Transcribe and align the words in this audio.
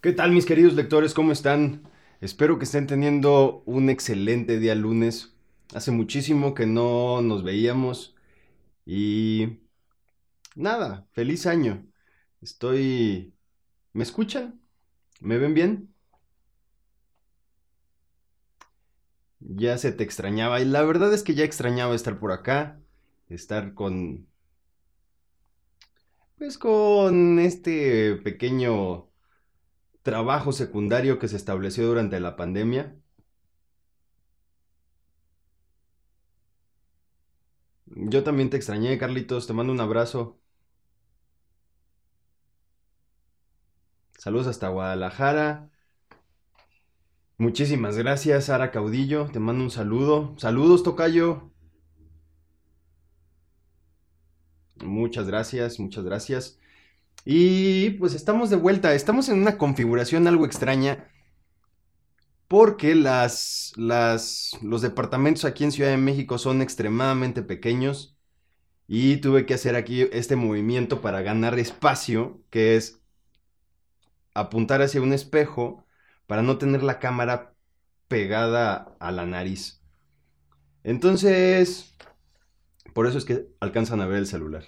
¿Qué 0.00 0.12
tal 0.14 0.32
mis 0.32 0.46
queridos 0.46 0.72
lectores? 0.72 1.12
¿Cómo 1.12 1.30
están? 1.30 1.82
Espero 2.22 2.58
que 2.58 2.64
estén 2.64 2.86
teniendo 2.86 3.62
un 3.66 3.90
excelente 3.90 4.58
día 4.58 4.74
lunes. 4.74 5.34
Hace 5.74 5.90
muchísimo 5.90 6.54
que 6.54 6.64
no 6.64 7.20
nos 7.20 7.44
veíamos 7.44 8.16
y 8.86 9.58
nada, 10.56 11.06
feliz 11.12 11.46
año. 11.46 11.86
Estoy... 12.40 13.34
¿Me 13.92 14.02
escuchan? 14.02 14.62
¿Me 15.20 15.36
ven 15.36 15.52
bien? 15.52 15.94
Ya 19.40 19.76
se 19.76 19.92
te 19.92 20.02
extrañaba 20.02 20.62
y 20.62 20.64
la 20.64 20.82
verdad 20.82 21.12
es 21.12 21.22
que 21.22 21.34
ya 21.34 21.44
extrañaba 21.44 21.94
estar 21.94 22.18
por 22.18 22.32
acá, 22.32 22.80
estar 23.28 23.74
con... 23.74 24.26
Pues 26.38 26.56
con 26.56 27.38
este 27.38 28.16
pequeño 28.16 29.09
trabajo 30.02 30.52
secundario 30.52 31.18
que 31.18 31.28
se 31.28 31.36
estableció 31.36 31.86
durante 31.86 32.20
la 32.20 32.36
pandemia. 32.36 32.96
Yo 37.86 38.24
también 38.24 38.50
te 38.50 38.56
extrañé, 38.56 38.96
Carlitos, 38.98 39.46
te 39.46 39.52
mando 39.52 39.72
un 39.72 39.80
abrazo. 39.80 40.38
Saludos 44.18 44.46
hasta 44.48 44.68
Guadalajara. 44.68 45.70
Muchísimas 47.38 47.96
gracias, 47.96 48.44
Sara 48.44 48.70
Caudillo. 48.70 49.26
Te 49.32 49.40
mando 49.40 49.64
un 49.64 49.70
saludo. 49.70 50.34
Saludos, 50.38 50.82
Tocayo. 50.82 51.50
Muchas 54.84 55.26
gracias, 55.26 55.78
muchas 55.80 56.04
gracias. 56.04 56.58
Y 57.24 57.90
pues 57.90 58.14
estamos 58.14 58.50
de 58.50 58.56
vuelta, 58.56 58.94
estamos 58.94 59.28
en 59.28 59.38
una 59.38 59.58
configuración 59.58 60.26
algo 60.26 60.46
extraña 60.46 61.08
porque 62.48 62.96
las, 62.96 63.72
las, 63.76 64.58
los 64.60 64.82
departamentos 64.82 65.44
aquí 65.44 65.62
en 65.62 65.70
Ciudad 65.70 65.90
de 65.90 65.96
México 65.96 66.36
son 66.36 66.62
extremadamente 66.62 67.42
pequeños 67.42 68.16
y 68.88 69.18
tuve 69.18 69.46
que 69.46 69.54
hacer 69.54 69.76
aquí 69.76 70.08
este 70.12 70.34
movimiento 70.34 71.00
para 71.00 71.22
ganar 71.22 71.58
espacio, 71.60 72.42
que 72.50 72.74
es 72.74 73.00
apuntar 74.34 74.82
hacia 74.82 75.00
un 75.00 75.12
espejo 75.12 75.86
para 76.26 76.42
no 76.42 76.58
tener 76.58 76.82
la 76.82 76.98
cámara 76.98 77.54
pegada 78.08 78.96
a 78.98 79.12
la 79.12 79.26
nariz. 79.26 79.80
Entonces, 80.82 81.94
por 82.94 83.06
eso 83.06 83.18
es 83.18 83.24
que 83.24 83.46
alcanzan 83.60 84.00
a 84.00 84.06
ver 84.06 84.18
el 84.18 84.26
celular. 84.26 84.64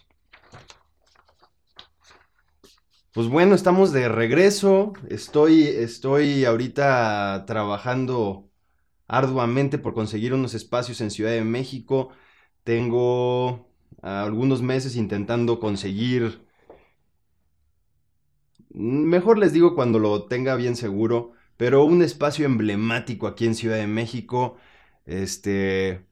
Pues 3.12 3.28
bueno, 3.28 3.54
estamos 3.54 3.92
de 3.92 4.08
regreso. 4.08 4.94
Estoy, 5.10 5.64
estoy 5.64 6.46
ahorita 6.46 7.44
trabajando 7.46 8.50
arduamente 9.06 9.76
por 9.76 9.92
conseguir 9.92 10.32
unos 10.32 10.54
espacios 10.54 11.02
en 11.02 11.10
Ciudad 11.10 11.32
de 11.32 11.44
México. 11.44 12.08
Tengo 12.64 13.68
algunos 14.00 14.62
meses 14.62 14.96
intentando 14.96 15.60
conseguir... 15.60 16.46
Mejor 18.70 19.38
les 19.38 19.52
digo 19.52 19.74
cuando 19.74 19.98
lo 19.98 20.24
tenga 20.24 20.56
bien 20.56 20.74
seguro, 20.74 21.32
pero 21.58 21.84
un 21.84 22.00
espacio 22.02 22.46
emblemático 22.46 23.26
aquí 23.26 23.44
en 23.44 23.54
Ciudad 23.54 23.76
de 23.76 23.88
México. 23.88 24.56
Este... 25.04 26.06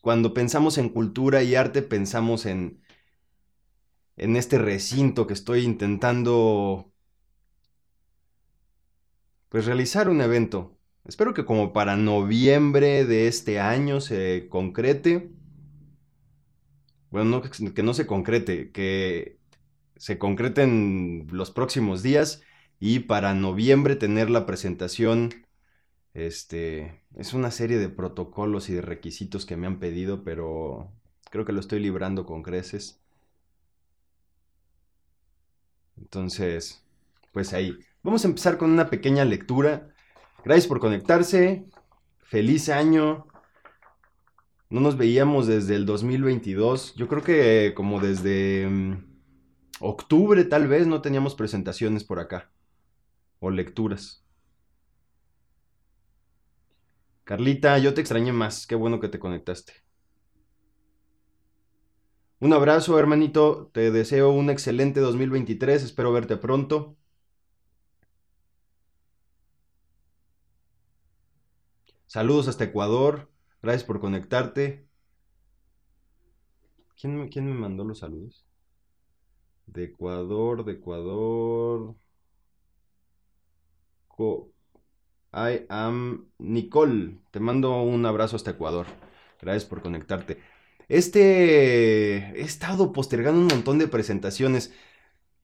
Cuando 0.00 0.34
pensamos 0.34 0.76
en 0.76 0.88
cultura 0.88 1.44
y 1.44 1.54
arte, 1.54 1.82
pensamos 1.82 2.46
en, 2.46 2.80
en 4.20 4.36
este 4.36 4.58
recinto 4.58 5.26
que 5.26 5.32
estoy 5.32 5.62
intentando 5.62 6.92
pues 9.48 9.64
realizar 9.64 10.10
un 10.10 10.20
evento. 10.20 10.76
Espero 11.06 11.32
que 11.32 11.46
como 11.46 11.72
para 11.72 11.96
noviembre 11.96 13.06
de 13.06 13.28
este 13.28 13.60
año 13.60 14.02
se 14.02 14.46
concrete. 14.50 15.30
Bueno, 17.10 17.30
no, 17.30 17.72
que 17.74 17.82
no 17.82 17.94
se 17.94 18.06
concrete, 18.06 18.70
que 18.72 19.38
se 19.96 20.18
concrete 20.18 20.62
en 20.64 21.26
los 21.32 21.50
próximos 21.50 22.02
días 22.02 22.42
y 22.78 23.00
para 23.00 23.32
noviembre 23.34 23.96
tener 23.96 24.28
la 24.28 24.44
presentación. 24.44 25.30
Este 26.12 27.02
es 27.16 27.32
una 27.32 27.50
serie 27.50 27.78
de 27.78 27.88
protocolos 27.88 28.68
y 28.68 28.74
de 28.74 28.82
requisitos 28.82 29.46
que 29.46 29.56
me 29.56 29.66
han 29.66 29.80
pedido, 29.80 30.24
pero 30.24 30.92
creo 31.30 31.46
que 31.46 31.52
lo 31.54 31.60
estoy 31.60 31.80
librando 31.80 32.26
con 32.26 32.42
creces. 32.42 33.00
Entonces, 36.00 36.82
pues 37.32 37.52
ahí. 37.52 37.78
Vamos 38.02 38.24
a 38.24 38.28
empezar 38.28 38.58
con 38.58 38.70
una 38.70 38.90
pequeña 38.90 39.24
lectura. 39.24 39.90
Gracias 40.44 40.66
por 40.66 40.80
conectarse. 40.80 41.64
Feliz 42.22 42.68
año. 42.68 43.26
No 44.70 44.80
nos 44.80 44.96
veíamos 44.96 45.46
desde 45.46 45.74
el 45.74 45.84
2022. 45.84 46.94
Yo 46.94 47.08
creo 47.08 47.22
que 47.22 47.74
como 47.74 48.00
desde 48.00 48.68
mm, 48.68 49.04
octubre 49.80 50.44
tal 50.44 50.68
vez 50.68 50.86
no 50.86 51.02
teníamos 51.02 51.34
presentaciones 51.34 52.04
por 52.04 52.20
acá. 52.20 52.50
O 53.40 53.50
lecturas. 53.50 54.24
Carlita, 57.24 57.78
yo 57.78 57.94
te 57.94 58.00
extrañé 58.00 58.32
más. 58.32 58.66
Qué 58.66 58.74
bueno 58.74 59.00
que 59.00 59.08
te 59.08 59.18
conectaste. 59.18 59.74
Un 62.40 62.52
abrazo, 62.54 62.98
hermanito. 62.98 63.70
Te 63.72 63.90
deseo 63.90 64.30
un 64.32 64.50
excelente 64.50 65.00
2023. 65.00 65.82
Espero 65.82 66.12
verte 66.12 66.36
pronto. 66.36 66.96
Saludos 72.06 72.48
hasta 72.48 72.64
Ecuador. 72.64 73.30
Gracias 73.62 73.84
por 73.84 74.00
conectarte. 74.00 74.86
¿Quién, 77.00 77.28
quién 77.28 77.46
me 77.46 77.54
mandó 77.54 77.84
los 77.84 78.00
saludos? 78.00 78.46
De 79.66 79.84
Ecuador, 79.84 80.64
de 80.64 80.72
Ecuador. 80.72 81.94
I 85.32 85.66
am 85.68 86.30
Nicole. 86.38 87.18
Te 87.30 87.40
mando 87.40 87.82
un 87.82 88.04
abrazo 88.04 88.36
hasta 88.36 88.50
Ecuador. 88.50 88.86
Gracias 89.40 89.64
por 89.64 89.80
conectarte. 89.82 90.38
Este, 90.90 92.16
he 92.36 92.42
estado 92.42 92.92
postergando 92.92 93.40
un 93.40 93.46
montón 93.46 93.78
de 93.78 93.86
presentaciones. 93.86 94.74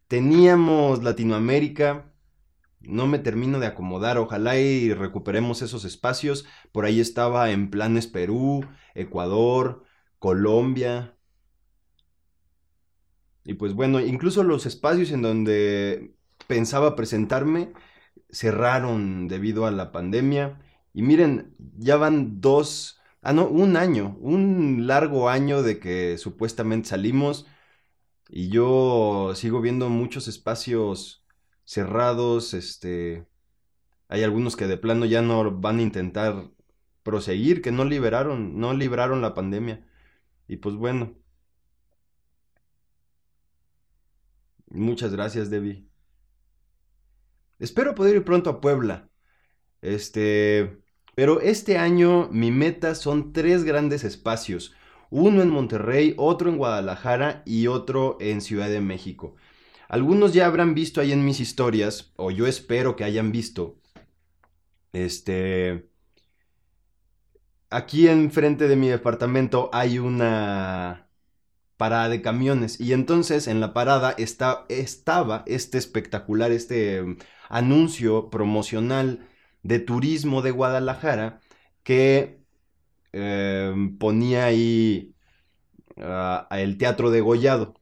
Teníamos 0.08 1.04
Latinoamérica, 1.04 2.12
no 2.80 3.06
me 3.06 3.20
termino 3.20 3.60
de 3.60 3.68
acomodar, 3.68 4.18
ojalá 4.18 4.58
y 4.58 4.92
recuperemos 4.92 5.62
esos 5.62 5.84
espacios. 5.84 6.46
Por 6.72 6.84
ahí 6.84 6.98
estaba 7.00 7.52
en 7.52 7.70
planes 7.70 8.08
Perú, 8.08 8.66
Ecuador, 8.96 9.84
Colombia. 10.18 11.16
Y 13.44 13.54
pues 13.54 13.72
bueno, 13.74 14.00
incluso 14.00 14.42
los 14.42 14.66
espacios 14.66 15.12
en 15.12 15.22
donde 15.22 16.16
pensaba 16.48 16.96
presentarme 16.96 17.72
cerraron 18.30 19.28
debido 19.28 19.64
a 19.66 19.70
la 19.70 19.92
pandemia. 19.92 20.60
Y 20.92 21.02
miren, 21.02 21.54
ya 21.78 21.96
van 21.96 22.40
dos 22.40 22.95
Ah, 23.28 23.32
no, 23.32 23.48
un 23.48 23.76
año, 23.76 24.16
un 24.20 24.86
largo 24.86 25.28
año 25.28 25.64
de 25.64 25.80
que 25.80 26.16
supuestamente 26.16 26.90
salimos 26.90 27.44
y 28.28 28.50
yo 28.50 29.32
sigo 29.34 29.60
viendo 29.60 29.88
muchos 29.90 30.28
espacios 30.28 31.26
cerrados, 31.64 32.54
este, 32.54 33.26
hay 34.08 34.22
algunos 34.24 34.56
que 34.56 34.68
de 34.68 34.78
plano 34.78 35.06
ya 35.06 35.22
no 35.22 35.50
van 35.60 35.80
a 35.80 35.82
intentar 35.82 36.50
proseguir, 37.02 37.62
que 37.62 37.72
no 37.72 37.84
liberaron, 37.84 38.60
no 38.60 38.74
libraron 38.74 39.22
la 39.22 39.34
pandemia. 39.34 39.84
Y 40.48 40.58
pues 40.58 40.76
bueno. 40.76 41.16
Muchas 44.68 45.12
gracias, 45.12 45.50
Debbie. 45.50 45.88
Espero 47.58 47.94
poder 47.96 48.16
ir 48.16 48.24
pronto 48.24 48.50
a 48.50 48.60
Puebla. 48.60 49.10
Este, 49.82 50.85
pero 51.16 51.40
este 51.40 51.78
año 51.78 52.28
mi 52.30 52.50
meta 52.50 52.94
son 52.94 53.32
tres 53.32 53.64
grandes 53.64 54.04
espacios. 54.04 54.74
Uno 55.08 55.40
en 55.40 55.48
Monterrey, 55.48 56.14
otro 56.18 56.50
en 56.50 56.58
Guadalajara 56.58 57.42
y 57.46 57.68
otro 57.68 58.18
en 58.20 58.42
Ciudad 58.42 58.68
de 58.68 58.82
México. 58.82 59.34
Algunos 59.88 60.34
ya 60.34 60.44
habrán 60.44 60.74
visto 60.74 61.00
ahí 61.00 61.12
en 61.12 61.24
mis 61.24 61.40
historias, 61.40 62.12
o 62.16 62.30
yo 62.30 62.46
espero 62.46 62.96
que 62.96 63.04
hayan 63.04 63.32
visto. 63.32 63.76
Este. 64.92 65.88
Aquí 67.70 68.08
enfrente 68.08 68.68
de 68.68 68.76
mi 68.76 68.88
departamento 68.88 69.70
hay 69.72 69.98
una 69.98 71.08
parada 71.78 72.10
de 72.10 72.20
camiones. 72.20 72.78
Y 72.78 72.92
entonces 72.92 73.46
en 73.48 73.60
la 73.60 73.72
parada 73.72 74.14
está, 74.18 74.66
estaba 74.68 75.44
este 75.46 75.78
espectacular, 75.78 76.52
este 76.52 77.02
mm, 77.02 77.16
anuncio 77.48 78.28
promocional 78.28 79.26
de 79.66 79.78
turismo 79.80 80.42
de 80.42 80.50
Guadalajara 80.52 81.40
que 81.82 82.40
em, 83.12 83.98
ponía 83.98 84.46
ahí 84.46 85.14
el 86.50 86.78
teatro 86.78 87.10
de 87.10 87.20
Gollado. 87.20 87.74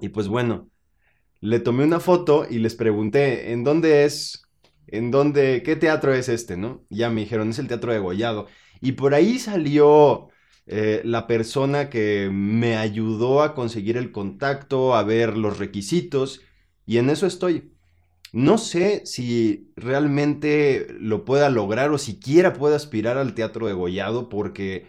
Y 0.00 0.08
pues 0.10 0.28
bueno, 0.28 0.68
le 1.40 1.60
tomé 1.60 1.84
una 1.84 2.00
foto 2.00 2.46
y 2.48 2.58
les 2.58 2.74
pregunté, 2.74 3.52
¿en 3.52 3.64
dónde 3.64 4.04
es? 4.04 4.42
¿En 4.86 5.10
dónde? 5.10 5.62
¿Qué 5.64 5.76
teatro 5.76 6.12
es 6.14 6.28
este, 6.28 6.56
no? 6.56 6.84
ya 6.90 7.10
me 7.10 7.22
dijeron, 7.22 7.50
es 7.50 7.58
el 7.58 7.68
Teatro 7.68 7.92
de 7.92 7.98
Gollado. 7.98 8.46
Y 8.80 8.92
por 8.92 9.14
ahí 9.14 9.38
salió 9.38 10.28
eh, 10.66 11.02
la 11.04 11.26
persona 11.26 11.88
que 11.90 12.30
me 12.32 12.76
ayudó 12.76 13.42
a 13.42 13.54
conseguir 13.54 13.96
el 13.96 14.12
contacto, 14.12 14.94
a 14.94 15.02
ver 15.02 15.36
los 15.36 15.58
requisitos, 15.58 16.42
y 16.86 16.98
en 16.98 17.10
eso 17.10 17.26
estoy. 17.26 17.71
No 18.32 18.56
sé 18.58 19.04
si 19.04 19.70
realmente 19.76 20.86
lo 20.98 21.24
pueda 21.24 21.50
lograr 21.50 21.90
o 21.90 21.98
siquiera 21.98 22.54
pueda 22.54 22.76
aspirar 22.76 23.18
al 23.18 23.34
teatro 23.34 23.66
de 23.66 23.74
Gollado 23.74 24.28
porque 24.30 24.86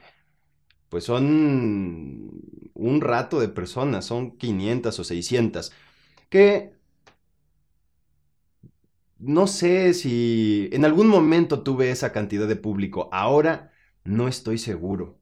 pues 0.90 1.04
son 1.06 2.32
un 2.74 3.02
rato 3.02 3.40
de 3.40 3.50
personas, 3.50 4.06
son 4.06 4.38
500 4.38 5.00
o 5.00 5.04
600, 5.04 5.72
que 6.30 6.74
no 9.20 9.48
sé 9.48 9.94
si 9.94 10.70
en 10.72 10.86
algún 10.86 11.08
momento 11.08 11.64
tuve 11.64 11.92
esa 11.92 12.12
cantidad 12.12 12.48
de 12.48 12.56
público, 12.56 13.10
ahora 13.12 13.72
no 14.04 14.28
estoy 14.28 14.58
seguro. 14.58 15.20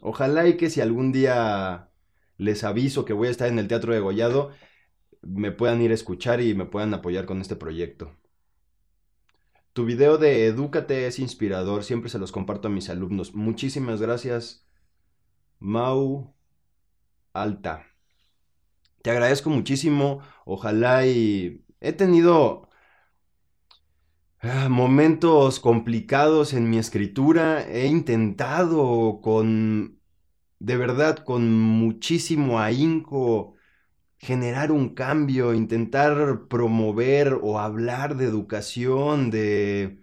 Ojalá 0.00 0.46
y 0.46 0.56
que 0.56 0.70
si 0.70 0.80
algún 0.80 1.12
día 1.12 1.90
les 2.36 2.64
aviso 2.64 3.04
que 3.04 3.12
voy 3.14 3.28
a 3.28 3.30
estar 3.30 3.48
en 3.48 3.58
el 3.58 3.68
Teatro 3.68 3.92
de 3.94 4.00
Gollado, 4.00 4.52
me 5.22 5.52
puedan 5.52 5.82
ir 5.82 5.90
a 5.90 5.94
escuchar 5.94 6.40
y 6.40 6.54
me 6.54 6.66
puedan 6.66 6.94
apoyar 6.94 7.26
con 7.26 7.40
este 7.40 7.56
proyecto. 7.56 8.16
Tu 9.72 9.84
video 9.84 10.18
de 10.18 10.46
Edúcate 10.46 11.06
es 11.06 11.18
inspirador, 11.18 11.84
siempre 11.84 12.10
se 12.10 12.18
los 12.18 12.32
comparto 12.32 12.68
a 12.68 12.70
mis 12.70 12.90
alumnos. 12.90 13.34
Muchísimas 13.34 14.00
gracias, 14.00 14.66
Mau 15.60 16.34
Alta. 17.32 17.86
Te 19.02 19.10
agradezco 19.10 19.50
muchísimo, 19.50 20.20
ojalá 20.44 21.06
y 21.06 21.64
he 21.80 21.92
tenido 21.92 22.68
ah, 24.40 24.68
momentos 24.68 25.60
complicados 25.60 26.52
en 26.54 26.68
mi 26.68 26.78
escritura, 26.78 27.64
he 27.68 27.86
intentado 27.86 29.20
con, 29.22 30.00
de 30.58 30.76
verdad, 30.76 31.18
con 31.18 31.52
muchísimo 31.52 32.58
ahínco 32.58 33.54
generar 34.18 34.72
un 34.72 34.94
cambio, 34.94 35.54
intentar 35.54 36.48
promover 36.48 37.38
o 37.40 37.58
hablar 37.58 38.16
de 38.16 38.26
educación, 38.26 39.30
de 39.30 40.00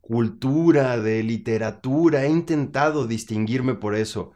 cultura, 0.00 0.98
de 0.98 1.22
literatura. 1.22 2.24
He 2.24 2.30
intentado 2.30 3.06
distinguirme 3.06 3.74
por 3.74 3.94
eso. 3.94 4.32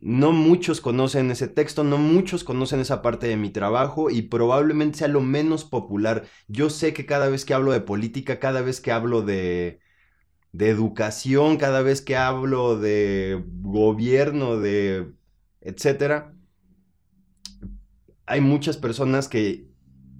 No 0.00 0.32
muchos 0.32 0.80
conocen 0.80 1.30
ese 1.30 1.46
texto, 1.48 1.84
no 1.84 1.96
muchos 1.96 2.42
conocen 2.44 2.80
esa 2.80 3.02
parte 3.02 3.28
de 3.28 3.36
mi 3.36 3.50
trabajo 3.50 4.10
y 4.10 4.22
probablemente 4.22 4.98
sea 4.98 5.08
lo 5.08 5.20
menos 5.20 5.64
popular. 5.64 6.24
Yo 6.48 6.70
sé 6.70 6.92
que 6.92 7.06
cada 7.06 7.28
vez 7.28 7.44
que 7.44 7.54
hablo 7.54 7.72
de 7.72 7.80
política, 7.80 8.40
cada 8.40 8.62
vez 8.62 8.80
que 8.80 8.92
hablo 8.92 9.22
de, 9.22 9.80
educación, 10.58 11.56
cada 11.56 11.82
vez 11.82 12.02
que 12.02 12.16
hablo 12.16 12.78
de 12.78 13.44
gobierno, 13.62 14.58
de 14.58 15.12
etcétera, 15.60 16.34
hay 18.32 18.40
muchas 18.40 18.78
personas 18.78 19.28
que 19.28 19.68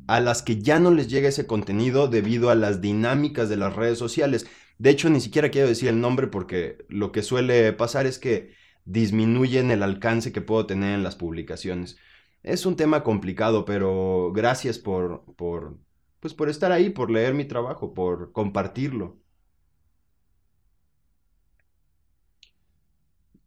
a 0.07 0.21
las 0.21 0.43
que 0.43 0.61
ya 0.61 0.79
no 0.79 0.91
les 0.91 1.09
llega 1.09 1.31
ese 1.31 1.47
contenido 1.47 2.09
debido 2.09 2.51
a 2.51 2.55
las 2.55 2.83
dinámicas 2.83 3.49
de 3.49 3.57
las 3.57 3.75
redes 3.75 3.97
sociales. 3.97 4.47
De 4.77 4.91
hecho, 4.91 5.09
ni 5.09 5.19
siquiera 5.19 5.51
quiero 5.51 5.67
decir 5.67 5.89
el 5.89 5.99
nombre 5.99 6.27
porque 6.27 6.85
lo 6.91 7.11
que 7.11 7.23
suele 7.23 7.73
pasar 7.73 8.05
es 8.05 8.19
que 8.19 8.53
disminuyen 8.85 9.71
el 9.71 9.83
alcance 9.83 10.31
que 10.31 10.43
puedo 10.43 10.67
tener 10.67 10.95
en 10.95 11.03
las 11.03 11.17
publicaciones. 11.17 11.97
Es 12.43 12.67
un 12.67 12.77
tema 12.77 13.03
complicado, 13.03 13.65
pero 13.65 14.31
gracias 14.35 14.79
por, 14.79 15.25
por, 15.37 15.79
pues 16.21 16.35
por 16.35 16.51
estar 16.51 16.71
ahí, 16.71 16.91
por 16.91 17.11
leer 17.11 17.33
mi 17.33 17.47
trabajo, 17.47 17.95
por 17.95 18.33
compartirlo. 18.33 19.22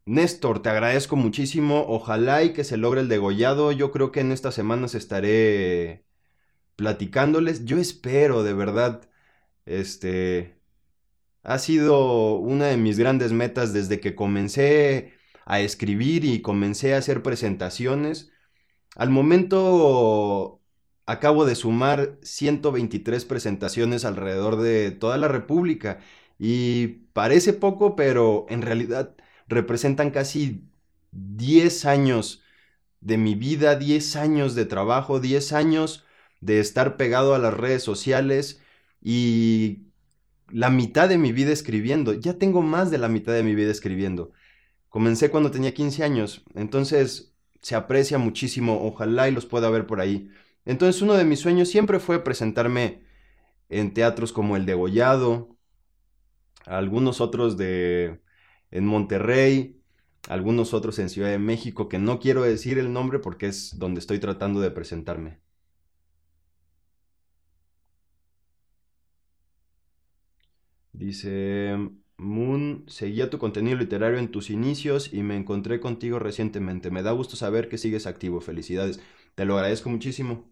Néstor, 0.06 0.62
te 0.62 0.70
agradezco 0.70 1.16
muchísimo. 1.16 1.86
Ojalá 1.88 2.44
y 2.44 2.54
que 2.54 2.64
se 2.64 2.78
logre 2.78 3.02
el 3.02 3.10
degollado. 3.10 3.72
Yo 3.72 3.92
creo 3.92 4.12
que 4.12 4.20
en 4.20 4.32
estas 4.32 4.54
semanas 4.56 4.94
estaré 4.96 6.06
platicándoles. 6.76 7.66
Yo 7.66 7.80
espero, 7.80 8.44
de 8.44 8.54
verdad. 8.54 9.10
Este 9.66 10.60
ha 11.44 11.60
sido 11.60 12.36
una 12.38 12.68
de 12.68 12.78
mis 12.78 13.00
grandes 13.00 13.32
metas 13.32 13.74
desde 13.74 14.00
que 14.00 14.16
comencé 14.16 15.14
a 15.46 15.60
escribir 15.62 16.26
y 16.26 16.42
comencé 16.42 16.96
a 16.96 17.00
hacer 17.00 17.24
presentaciones. 17.24 18.32
Al 18.96 19.10
momento 19.12 20.62
acabo 21.06 21.46
de 21.46 21.56
sumar 21.56 22.18
123 22.24 23.26
presentaciones 23.26 24.06
alrededor 24.06 24.58
de 24.62 24.92
toda 24.92 25.18
la 25.18 25.28
República 25.28 26.00
y 26.40 26.88
parece 27.14 27.54
poco, 27.54 27.96
pero 27.96 28.46
en 28.50 28.62
realidad 28.62 29.16
representan 29.48 30.12
casi 30.12 30.64
10 31.12 31.86
años 31.86 32.44
de 33.02 33.18
mi 33.18 33.36
vida, 33.36 33.76
10 33.76 34.16
años 34.16 34.56
de 34.56 34.66
trabajo, 34.66 35.20
10 35.20 35.54
años 35.54 36.06
de 36.42 36.60
estar 36.60 36.98
pegado 36.98 37.36
a 37.36 37.40
las 37.40 37.54
redes 37.54 37.84
sociales 37.84 38.62
y 39.02 39.84
la 40.50 40.70
mitad 40.70 41.10
de 41.10 41.18
mi 41.18 41.32
vida 41.32 41.52
escribiendo. 41.52 42.14
Ya 42.14 42.34
tengo 42.38 42.62
más 42.62 42.92
de 42.92 42.98
la 42.98 43.10
mitad 43.10 43.34
de 43.34 43.44
mi 43.44 43.56
vida 43.56 43.72
escribiendo. 43.72 44.32
Comencé 44.90 45.30
cuando 45.30 45.52
tenía 45.52 45.74
15 45.74 46.04
años, 46.04 46.44
entonces 46.56 47.34
se 47.62 47.76
aprecia 47.76 48.18
muchísimo, 48.18 48.86
ojalá 48.86 49.28
y 49.28 49.32
los 49.32 49.46
pueda 49.46 49.70
ver 49.70 49.88
por 49.88 50.00
ahí. 50.00 50.30
Entonces 50.66 51.02
uno 51.02 51.14
de 51.16 51.26
mis 51.26 51.40
sueños 51.40 51.70
siempre 51.70 52.00
fue 52.00 52.24
presentarme 52.24 53.04
en 53.70 53.94
teatros 53.94 54.32
como 54.34 54.56
el 54.56 54.66
de 54.66 54.74
Gollado, 54.74 55.58
algunos 56.66 57.22
otros 57.22 57.58
de 57.58 58.22
en 58.72 58.86
Monterrey, 58.86 59.80
algunos 60.30 60.74
otros 60.74 61.00
en 61.00 61.10
Ciudad 61.10 61.30
de 61.30 61.40
México, 61.40 61.90
que 61.90 62.00
no 62.00 62.20
quiero 62.20 62.44
decir 62.44 62.78
el 62.80 62.94
nombre 62.94 63.20
porque 63.20 63.48
es 63.48 63.78
donde 63.80 64.00
estoy 64.00 64.20
tratando 64.20 64.62
de 64.62 64.72
presentarme. 64.72 65.40
Dice 70.94 71.76
Moon, 72.18 72.86
seguía 72.88 73.30
tu 73.30 73.38
contenido 73.38 73.78
literario 73.78 74.18
en 74.20 74.32
tus 74.32 74.50
inicios 74.50 75.14
y 75.14 75.22
me 75.24 75.36
encontré 75.36 75.80
contigo 75.80 76.20
recientemente. 76.20 76.90
Me 76.92 77.04
da 77.04 77.12
gusto 77.12 77.36
saber 77.36 77.68
que 77.70 77.78
sigues 77.78 78.08
activo. 78.08 78.40
Felicidades. 78.42 79.00
Te 79.36 79.46
lo 79.46 79.56
agradezco 79.56 79.90
muchísimo. 79.90 80.46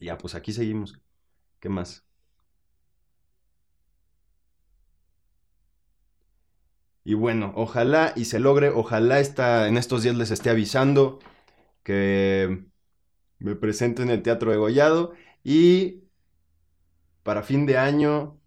Ya, 0.00 0.18
pues 0.18 0.34
aquí 0.34 0.52
seguimos. 0.52 0.98
¿Qué 1.60 1.68
más? 1.70 2.04
Y 7.04 7.14
bueno, 7.14 7.52
ojalá 7.56 8.12
y 8.16 8.26
se 8.26 8.40
logre, 8.40 8.68
ojalá 8.68 9.20
está, 9.20 9.68
en 9.68 9.76
estos 9.76 10.02
días 10.02 10.16
les 10.16 10.30
esté 10.30 10.50
avisando 10.50 11.18
que 11.82 12.64
me 13.38 13.56
presente 13.56 14.02
en 14.02 14.10
el 14.10 14.22
Teatro 14.22 14.50
de 14.50 14.58
Gollado 14.58 15.14
y 15.42 16.04
para 17.22 17.42
fin 17.42 17.66
de 17.66 17.78
año 17.78 18.38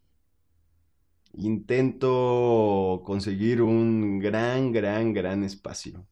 intento 1.36 3.02
conseguir 3.06 3.62
un 3.62 4.20
gran, 4.20 4.72
gran, 4.72 5.14
gran 5.14 5.44
espacio. 5.44 6.06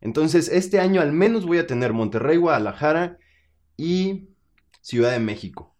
Entonces, 0.00 0.48
este 0.48 0.80
año 0.80 1.00
al 1.00 1.12
menos 1.12 1.46
voy 1.46 1.58
a 1.58 1.66
tener 1.66 1.92
Monterrey, 1.92 2.36
Guadalajara 2.36 3.18
y 3.76 4.28
Ciudad 4.82 5.12
de 5.12 5.20
México. 5.20 5.76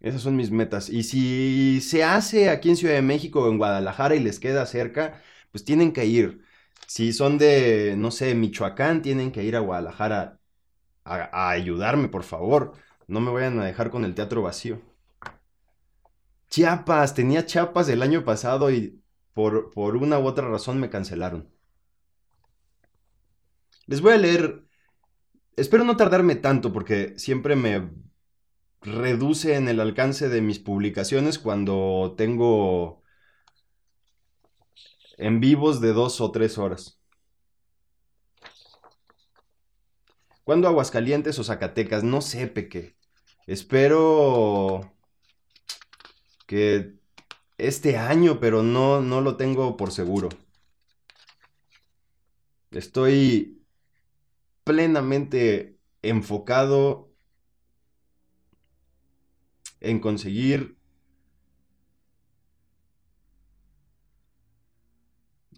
Esas 0.00 0.22
son 0.22 0.36
mis 0.36 0.50
metas. 0.50 0.88
Y 0.88 1.02
si 1.02 1.80
se 1.80 2.04
hace 2.04 2.50
aquí 2.50 2.70
en 2.70 2.76
Ciudad 2.76 2.94
de 2.94 3.02
México 3.02 3.42
o 3.42 3.50
en 3.50 3.58
Guadalajara 3.58 4.14
y 4.14 4.20
les 4.20 4.38
queda 4.38 4.64
cerca, 4.66 5.22
pues 5.50 5.64
tienen 5.64 5.92
que 5.92 6.06
ir. 6.06 6.44
Si 6.86 7.12
son 7.12 7.38
de, 7.38 7.94
no 7.98 8.10
sé, 8.10 8.34
Michoacán, 8.34 9.02
tienen 9.02 9.32
que 9.32 9.44
ir 9.44 9.56
a 9.56 9.60
Guadalajara 9.60 10.40
a, 11.04 11.50
ayudarme, 11.50 12.08
por 12.08 12.22
favor. 12.24 12.74
No 13.08 13.20
me 13.20 13.32
vayan 13.32 13.58
a 13.60 13.64
dejar 13.64 13.90
con 13.90 14.04
el 14.04 14.14
teatro 14.14 14.42
vacío. 14.42 14.80
Chiapas, 16.50 17.14
tenía 17.14 17.46
Chiapas 17.46 17.88
el 17.88 18.02
año 18.02 18.24
pasado 18.24 18.70
y 18.70 19.02
por, 19.34 19.70
por 19.70 19.96
una 19.96 20.18
u 20.18 20.26
otra 20.26 20.48
razón 20.48 20.80
me 20.80 20.90
cancelaron. 20.90 21.48
Les 23.86 24.00
voy 24.00 24.12
a 24.12 24.18
leer, 24.18 24.64
espero 25.56 25.84
no 25.84 25.96
tardarme 25.96 26.36
tanto 26.36 26.72
porque 26.72 27.18
siempre 27.18 27.56
me 27.56 27.90
reduce 28.80 29.54
en 29.54 29.68
el 29.68 29.80
alcance 29.80 30.28
de 30.28 30.40
mis 30.40 30.58
publicaciones 30.58 31.38
cuando 31.38 32.14
tengo 32.16 33.02
en 35.16 35.40
vivos 35.40 35.80
de 35.80 35.92
dos 35.92 36.20
o 36.20 36.30
tres 36.30 36.58
horas. 36.58 37.00
¿Cuándo 40.44 40.68
Aguascalientes 40.68 41.38
o 41.38 41.44
Zacatecas? 41.44 42.04
No 42.04 42.22
sé, 42.22 42.46
Peque. 42.46 42.96
Espero 43.46 44.94
que 46.46 46.94
este 47.58 47.98
año, 47.98 48.40
pero 48.40 48.62
no, 48.62 49.02
no 49.02 49.20
lo 49.20 49.36
tengo 49.36 49.76
por 49.76 49.92
seguro. 49.92 50.30
Estoy 52.70 53.62
plenamente 54.64 55.78
enfocado 56.02 57.07
en 59.80 60.00
conseguir 60.00 60.76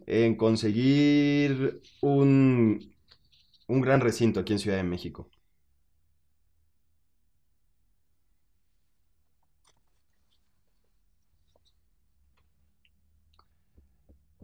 en 0.07 0.35
conseguir 0.37 1.83
un, 2.01 2.93
un 3.69 3.81
gran 3.81 4.01
recinto 4.01 4.41
aquí 4.41 4.53
en 4.53 4.59
Ciudad 4.59 4.77
de 4.79 4.83
México. 4.85 5.31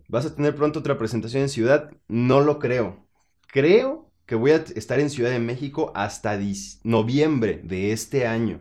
¿Vas 0.08 0.26
a 0.26 0.34
tener 0.34 0.54
pronto 0.54 0.78
otra 0.80 0.98
presentación 0.98 1.42
en 1.42 1.48
Ciudad? 1.48 1.90
No 2.08 2.40
lo 2.40 2.58
creo. 2.58 3.06
Creo 3.48 4.10
que 4.26 4.34
voy 4.36 4.52
a 4.52 4.56
estar 4.56 5.00
en 5.00 5.10
Ciudad 5.10 5.30
de 5.30 5.40
México 5.40 5.92
hasta 5.94 6.38
noviembre 6.84 7.60
de 7.64 7.92
este 7.92 8.26
año. 8.26 8.60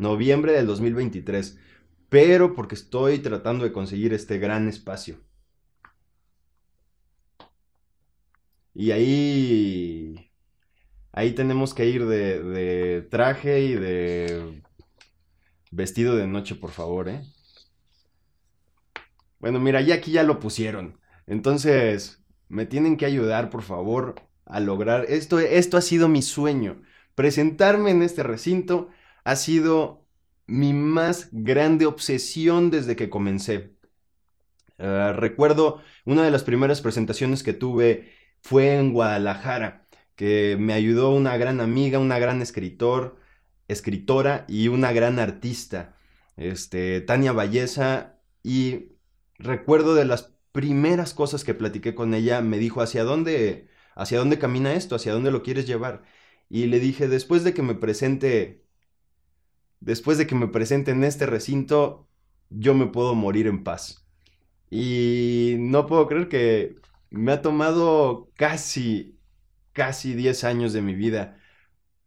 Noviembre 0.00 0.52
del 0.52 0.66
2023. 0.66 1.58
Pero 2.08 2.54
porque 2.54 2.74
estoy 2.74 3.20
tratando 3.20 3.64
de 3.64 3.72
conseguir 3.72 4.12
este 4.12 4.38
gran 4.38 4.68
espacio. 4.68 5.18
Y 8.74 8.90
ahí. 8.92 10.30
Ahí 11.12 11.32
tenemos 11.32 11.74
que 11.74 11.86
ir 11.86 12.06
de, 12.06 13.06
traje 13.10 13.60
y 13.60 13.74
de 13.74 14.62
vestido 15.70 16.16
de 16.16 16.26
noche, 16.26 16.54
por 16.54 16.70
favor, 16.70 17.08
¿eh? 17.08 17.22
Bueno, 19.40 19.58
mira, 19.60 19.80
ya 19.80 19.96
aquí 19.96 20.12
ya 20.12 20.22
lo 20.22 20.38
pusieron. 20.38 21.00
Entonces, 21.26 22.24
me 22.48 22.66
tienen 22.66 22.96
que 22.96 23.06
ayudar, 23.06 23.50
por 23.50 23.62
favor, 23.62 24.14
a 24.46 24.60
lograr 24.60 25.04
esto. 25.08 25.40
Esto 25.40 25.76
ha 25.76 25.82
sido 25.82 26.08
mi 26.08 26.22
sueño. 26.22 26.82
Presentarme 27.14 27.90
en 27.90 28.02
este 28.02 28.22
recinto 28.22 28.88
ha 29.30 29.36
sido 29.36 30.08
mi 30.48 30.72
más 30.72 31.28
grande 31.30 31.86
obsesión 31.86 32.70
desde 32.70 32.96
que 32.96 33.10
comencé. 33.10 33.76
Ah, 34.76 35.12
recuerdo 35.16 35.82
una 36.04 36.24
de 36.24 36.32
las 36.32 36.42
primeras 36.42 36.80
presentaciones 36.80 37.44
que 37.44 37.52
tuve 37.52 38.12
fue 38.42 38.74
en 38.74 38.92
Guadalajara, 38.92 39.86
que 40.16 40.56
me 40.58 40.72
ayudó 40.72 41.14
una 41.14 41.36
gran 41.36 41.60
amiga, 41.60 42.00
una 42.00 42.18
gran 42.18 42.42
escritor, 42.42 43.18
escritora 43.68 44.46
y 44.48 44.66
una 44.66 44.92
gran 44.92 45.20
artista, 45.20 45.96
este, 46.36 47.00
Tania 47.00 47.30
Valleza, 47.32 48.18
y 48.42 48.96
recuerdo 49.38 49.94
de 49.94 50.06
las 50.06 50.34
primeras 50.50 51.14
cosas 51.14 51.44
que 51.44 51.54
platiqué 51.54 51.94
con 51.94 52.14
ella, 52.14 52.40
me 52.40 52.58
dijo, 52.58 52.80
¿hacia 52.82 53.04
dónde, 53.04 53.68
hacia 53.94 54.18
dónde 54.18 54.40
camina 54.40 54.74
esto? 54.74 54.96
¿Hacia 54.96 55.12
dónde 55.12 55.30
lo 55.30 55.44
quieres 55.44 55.66
llevar? 55.68 56.02
Y 56.48 56.66
le 56.66 56.80
dije, 56.80 57.06
después 57.08 57.44
de 57.44 57.54
que 57.54 57.62
me 57.62 57.74
presente, 57.76 58.64
después 59.80 60.18
de 60.18 60.26
que 60.26 60.34
me 60.34 60.48
presente 60.48 60.92
en 60.92 61.04
este 61.04 61.26
recinto, 61.26 62.08
yo 62.50 62.74
me 62.74 62.86
puedo 62.86 63.14
morir 63.14 63.46
en 63.46 63.64
paz. 63.64 64.06
Y 64.70 65.56
no 65.58 65.86
puedo 65.86 66.06
creer 66.06 66.28
que 66.28 66.76
me 67.10 67.32
ha 67.32 67.42
tomado 67.42 68.30
casi, 68.36 69.18
casi 69.72 70.14
10 70.14 70.44
años 70.44 70.72
de 70.72 70.82
mi 70.82 70.94
vida 70.94 71.38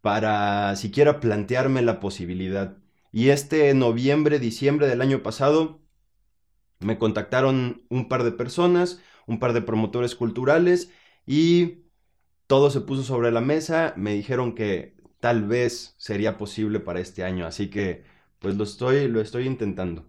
para 0.00 0.76
siquiera 0.76 1.20
plantearme 1.20 1.82
la 1.82 2.00
posibilidad. 2.00 2.78
Y 3.12 3.30
este 3.30 3.72
noviembre, 3.74 4.38
diciembre 4.38 4.86
del 4.88 5.00
año 5.02 5.22
pasado, 5.22 5.80
me 6.80 6.98
contactaron 6.98 7.84
un 7.88 8.08
par 8.08 8.24
de 8.24 8.32
personas, 8.32 9.00
un 9.26 9.38
par 9.38 9.52
de 9.54 9.62
promotores 9.62 10.14
culturales 10.14 10.90
y 11.26 11.84
todo 12.46 12.70
se 12.70 12.80
puso 12.82 13.02
sobre 13.02 13.32
la 13.32 13.40
mesa. 13.40 13.94
Me 13.96 14.14
dijeron 14.14 14.54
que 14.54 14.93
tal 15.24 15.46
vez 15.46 15.94
sería 15.96 16.36
posible 16.36 16.80
para 16.80 17.00
este 17.00 17.24
año, 17.24 17.46
así 17.46 17.70
que 17.70 18.04
pues 18.40 18.56
lo 18.56 18.64
estoy, 18.64 19.08
lo 19.08 19.22
estoy 19.22 19.46
intentando. 19.46 20.04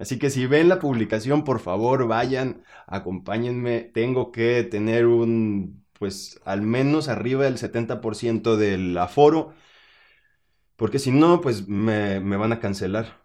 Así 0.00 0.18
que 0.18 0.30
si 0.30 0.46
ven 0.46 0.68
la 0.70 0.78
publicación, 0.78 1.44
por 1.44 1.60
favor, 1.60 2.06
vayan, 2.06 2.64
acompáñenme. 2.86 3.80
Tengo 3.82 4.32
que 4.32 4.62
tener 4.64 5.06
un, 5.06 5.84
pues, 5.98 6.40
al 6.46 6.62
menos 6.62 7.08
arriba 7.08 7.44
del 7.44 7.58
70% 7.58 8.56
del 8.56 8.96
aforo 8.98 9.54
porque 10.76 10.98
si 10.98 11.10
no, 11.10 11.40
pues 11.40 11.68
me, 11.68 12.18
van 12.20 12.52
a 12.52 12.60
cancelar. 12.60 13.22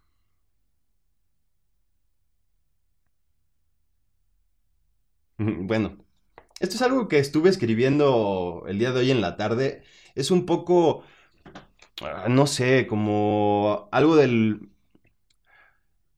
Bueno, 5.68 5.98
esto 6.62 6.76
es 6.76 6.82
algo 6.82 7.08
que 7.08 7.20
estuve 7.20 7.50
escribiendo 7.50 8.64
el 8.68 8.80
día 8.80 8.92
de 8.92 9.00
hoy 9.00 9.12
en 9.12 9.22
la 9.22 9.36
tarde. 9.38 9.84
Es 10.16 10.32
un 10.32 10.46
poco, 10.46 11.04
ah, 12.02 12.28
no 12.30 12.48
sé, 12.48 12.88
como 12.88 13.90
algo 13.92 14.16
del... 14.16 14.70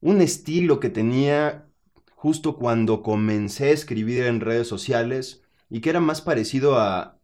Un 0.00 0.20
estilo 0.20 0.80
que 0.80 0.90
tenía 0.90 1.66
justo 2.14 2.56
cuando 2.56 3.02
comencé 3.02 3.70
a 3.70 3.72
escribir 3.72 4.24
en 4.24 4.40
redes 4.40 4.68
sociales 4.68 5.42
y 5.70 5.80
que 5.80 5.90
era 5.90 6.00
más 6.00 6.20
parecido 6.20 6.78
a 6.78 7.18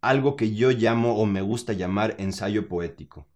algo 0.00 0.36
que 0.36 0.54
yo 0.54 0.70
llamo 0.70 1.18
o 1.18 1.26
me 1.26 1.40
gusta 1.40 1.72
llamar 1.72 2.16
ensayo 2.18 2.68
poético 2.68 3.26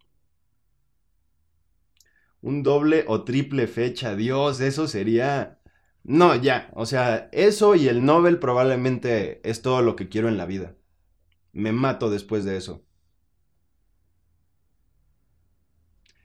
un 2.41 2.63
doble 2.63 3.05
o 3.07 3.23
triple 3.23 3.67
fecha. 3.67 4.15
Dios, 4.15 4.59
eso 4.61 4.87
sería... 4.87 5.60
No, 6.03 6.35
ya, 6.35 6.69
o 6.75 6.85
sea, 6.85 7.29
eso 7.31 7.75
y 7.75 7.87
el 7.87 8.05
Nobel 8.05 8.39
probablemente 8.39 9.41
es 9.49 9.61
todo 9.61 9.81
lo 9.81 9.95
que 9.95 10.09
quiero 10.09 10.27
en 10.29 10.37
la 10.37 10.45
vida. 10.45 10.75
Me 11.53 11.71
mato 11.73 12.09
después 12.11 12.45
de 12.45 12.57
eso. 12.57 12.83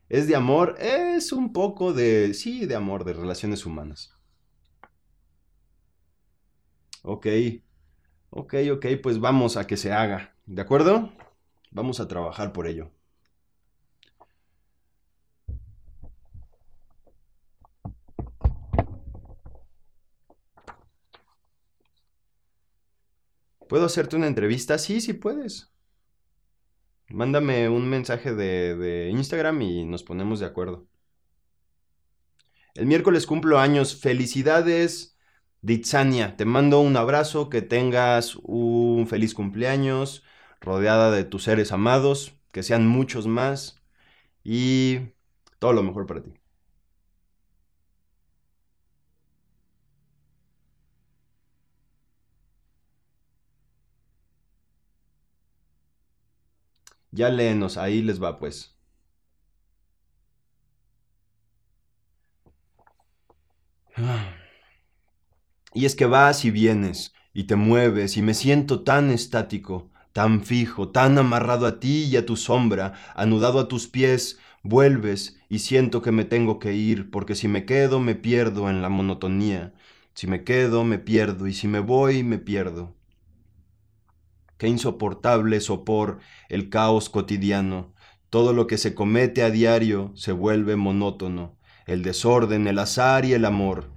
¿Es 0.08 0.26
de 0.26 0.34
amor? 0.34 0.74
Es 0.80 1.32
un 1.32 1.52
poco 1.52 1.92
de... 1.92 2.34
Sí, 2.34 2.66
de 2.66 2.74
amor, 2.74 3.04
de 3.04 3.12
relaciones 3.12 3.64
humanas. 3.66 4.12
Ok. 7.02 7.26
Ok, 8.30 8.54
ok, 8.72 8.86
pues 9.02 9.18
vamos 9.20 9.56
a 9.56 9.66
que 9.66 9.76
se 9.76 9.92
haga. 9.92 10.36
¿De 10.46 10.62
acuerdo? 10.62 11.12
Vamos 11.72 12.00
a 12.00 12.08
trabajar 12.08 12.52
por 12.52 12.66
ello. 12.68 12.92
¿Puedo 23.76 23.84
hacerte 23.84 24.16
una 24.16 24.26
entrevista? 24.26 24.78
Sí, 24.78 25.02
sí 25.02 25.12
puedes. 25.12 25.70
Mándame 27.10 27.68
un 27.68 27.86
mensaje 27.86 28.34
de, 28.34 29.10
Instagram 29.10 29.60
y 29.60 29.84
nos 29.84 30.02
ponemos 30.02 30.40
de 30.40 30.46
acuerdo. 30.46 30.86
El 32.74 32.86
miércoles 32.86 33.26
cumplo 33.26 33.58
años. 33.58 33.94
Felicidades, 33.94 35.18
Ditsania. 35.60 36.38
Te 36.38 36.46
mando 36.46 36.80
un 36.80 36.96
abrazo, 36.96 37.50
que 37.50 37.60
tengas 37.60 38.36
un 38.36 39.06
feliz 39.08 39.34
cumpleaños, 39.34 40.22
rodeada 40.62 41.10
de 41.10 41.24
tus 41.24 41.42
seres 41.42 41.70
amados, 41.70 42.32
que 42.52 42.62
sean 42.62 42.86
muchos 42.86 43.26
más 43.26 43.82
y 44.42 45.00
todo 45.58 45.74
lo 45.74 45.82
mejor 45.82 46.06
para 46.06 46.22
ti. 46.22 46.32
Ya 57.20 57.30
léenos, 57.30 57.78
ahí 57.78 58.00
les 58.02 58.22
va 58.22 58.38
pues. 58.38 58.76
Y 65.74 65.84
es 65.84 65.94
que 65.94 66.06
vas 66.06 66.44
y 66.44 66.50
vienes, 66.50 67.14
y 67.32 67.44
te 67.44 67.54
mueves, 67.54 68.16
y 68.16 68.22
me 68.22 68.34
siento 68.34 68.82
tan 68.82 69.10
estático, 69.12 69.90
tan 70.12 70.42
fijo, 70.44 70.88
tan 70.90 71.18
amarrado 71.18 71.66
a 71.66 71.78
ti 71.78 72.02
y 72.04 72.16
a 72.16 72.26
tu 72.26 72.34
sombra, 72.36 72.94
anudado 73.14 73.60
a 73.60 73.68
tus 73.68 73.86
pies, 73.86 74.40
vuelves 74.64 75.38
y 75.48 75.60
siento 75.60 76.02
que 76.02 76.10
me 76.10 76.24
tengo 76.24 76.58
que 76.58 76.72
ir, 76.74 77.12
porque 77.12 77.36
si 77.36 77.46
me 77.46 77.64
quedo 77.64 78.00
me 78.00 78.16
pierdo 78.16 78.68
en 78.70 78.82
la 78.82 78.88
monotonía, 78.88 79.72
si 80.14 80.26
me 80.26 80.42
quedo 80.42 80.82
me 80.84 80.98
pierdo, 80.98 81.46
y 81.46 81.52
si 81.54 81.68
me 81.68 81.78
voy 81.78 82.24
me 82.24 82.38
pierdo. 82.38 82.95
Qué 84.58 84.68
insoportable 84.68 85.60
sopor 85.60 86.18
el 86.48 86.70
caos 86.70 87.10
cotidiano. 87.10 87.92
Todo 88.30 88.54
lo 88.54 88.66
que 88.66 88.78
se 88.78 88.94
comete 88.94 89.42
a 89.42 89.50
diario 89.50 90.12
se 90.14 90.32
vuelve 90.32 90.76
monótono. 90.76 91.58
El 91.86 92.02
desorden, 92.02 92.66
el 92.66 92.78
azar 92.78 93.26
y 93.26 93.34
el 93.34 93.44
amor. 93.44 93.90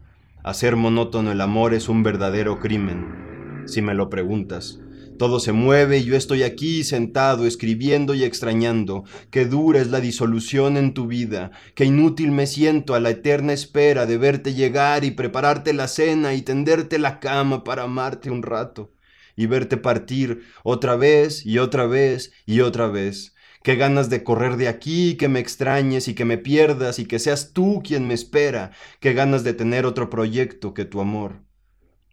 Hacer 0.44 0.76
monótono 0.76 1.32
el 1.32 1.40
amor 1.40 1.74
es 1.74 1.88
un 1.88 2.04
verdadero 2.04 2.60
crimen. 2.60 3.64
si 3.68 3.82
me 3.82 3.94
lo 3.94 4.10
preguntas. 4.10 4.80
Todo 5.18 5.40
se 5.40 5.52
mueve 5.52 6.00
y 6.00 6.06
yo 6.06 6.16
estoy 6.16 6.44
aquí 6.44 6.84
sentado, 6.84 7.46
escribiendo 7.46 8.14
y 8.14 8.24
extrañando. 8.24 9.06
Qué 9.32 9.46
dura 9.46 9.80
es 9.80 9.90
la 9.90 10.02
disolución 10.02 10.76
en 10.76 10.94
tu 10.94 11.08
vida, 11.08 11.52
qué 11.76 11.86
inútil 11.86 12.32
me 12.32 12.48
siento 12.48 12.96
a 12.96 13.00
la 13.00 13.12
eterna 13.12 13.54
espera 13.54 14.06
de 14.06 14.18
verte 14.18 14.54
llegar 14.54 15.04
y 15.04 15.12
prepararte 15.12 15.74
la 15.74 15.88
cena 15.88 16.34
y 16.34 16.42
tenderte 16.42 17.00
la 17.00 17.20
cama 17.20 17.64
para 17.64 17.84
amarte 17.84 18.32
un 18.32 18.44
rato 18.44 18.92
y 19.40 19.46
verte 19.46 19.78
partir 19.78 20.42
otra 20.64 20.98
vez 20.98 21.46
y 21.46 21.60
otra 21.60 21.86
vez 21.86 22.34
y 22.46 22.60
otra 22.60 22.90
vez. 22.90 23.36
Qué 23.64 23.78
ganas 23.78 24.10
de 24.10 24.22
correr 24.22 24.58
de 24.58 24.68
aquí, 24.68 25.16
que 25.16 25.30
me 25.30 25.40
extrañes 25.40 26.10
y 26.10 26.14
que 26.14 26.26
me 26.26 26.38
pierdas 26.38 27.00
y 27.00 27.06
que 27.06 27.20
seas 27.20 27.54
tú 27.54 27.82
quien 27.82 28.06
me 28.06 28.16
espera. 28.16 28.72
Qué 29.00 29.14
ganas 29.14 29.46
de 29.46 29.54
tener 29.54 29.86
otro 29.86 30.10
proyecto 30.10 30.74
que 30.74 30.84
tu 30.84 31.00
amor. 31.00 31.46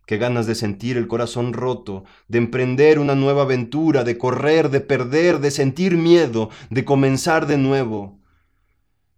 Qué 0.07 0.19
ganas 0.19 0.47
de 0.47 0.55
sentir 0.55 0.97
el 0.97 1.09
corazón 1.09 1.53
roto, 1.53 2.05
de 2.29 2.39
emprender 2.39 3.01
una 3.01 3.17
nueva 3.17 3.43
aventura, 3.43 4.05
de 4.05 4.17
correr, 4.19 4.71
de 4.71 4.81
perder, 4.81 5.41
de 5.41 5.51
sentir 5.51 5.97
miedo, 5.97 6.51
de 6.71 6.85
comenzar 6.85 7.49
de 7.49 7.59
nuevo. 7.59 8.21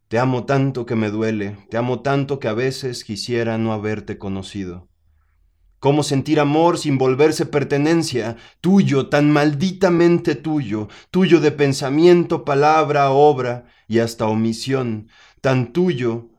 Te 0.09 0.19
amo 0.19 0.47
tanto 0.47 0.87
que 0.87 0.97
me 0.97 1.11
duele, 1.11 1.59
te 1.69 1.77
amo 1.77 2.01
tanto 2.01 2.39
que 2.39 2.49
a 2.49 2.55
veces 2.55 3.05
quisiera 3.05 3.59
no 3.59 3.75
haberte 3.75 4.17
conocido. 4.17 4.89
¿Cómo 5.81 6.03
sentir 6.03 6.41
amor 6.41 6.77
sin 6.77 6.99
volverse 6.99 7.47
pertenencia? 7.47 8.37
Tuyo, 8.61 9.07
tan 9.09 9.31
malditamente 9.31 10.35
tuyo, 10.35 10.89
tuyo 11.13 11.41
de 11.41 11.53
pensamiento, 11.53 12.45
palabra, 12.45 13.11
obra 13.11 13.67
y 13.87 14.01
hasta 14.01 14.27
omisión, 14.27 15.09
tan 15.41 15.73
tuyo 15.73 16.31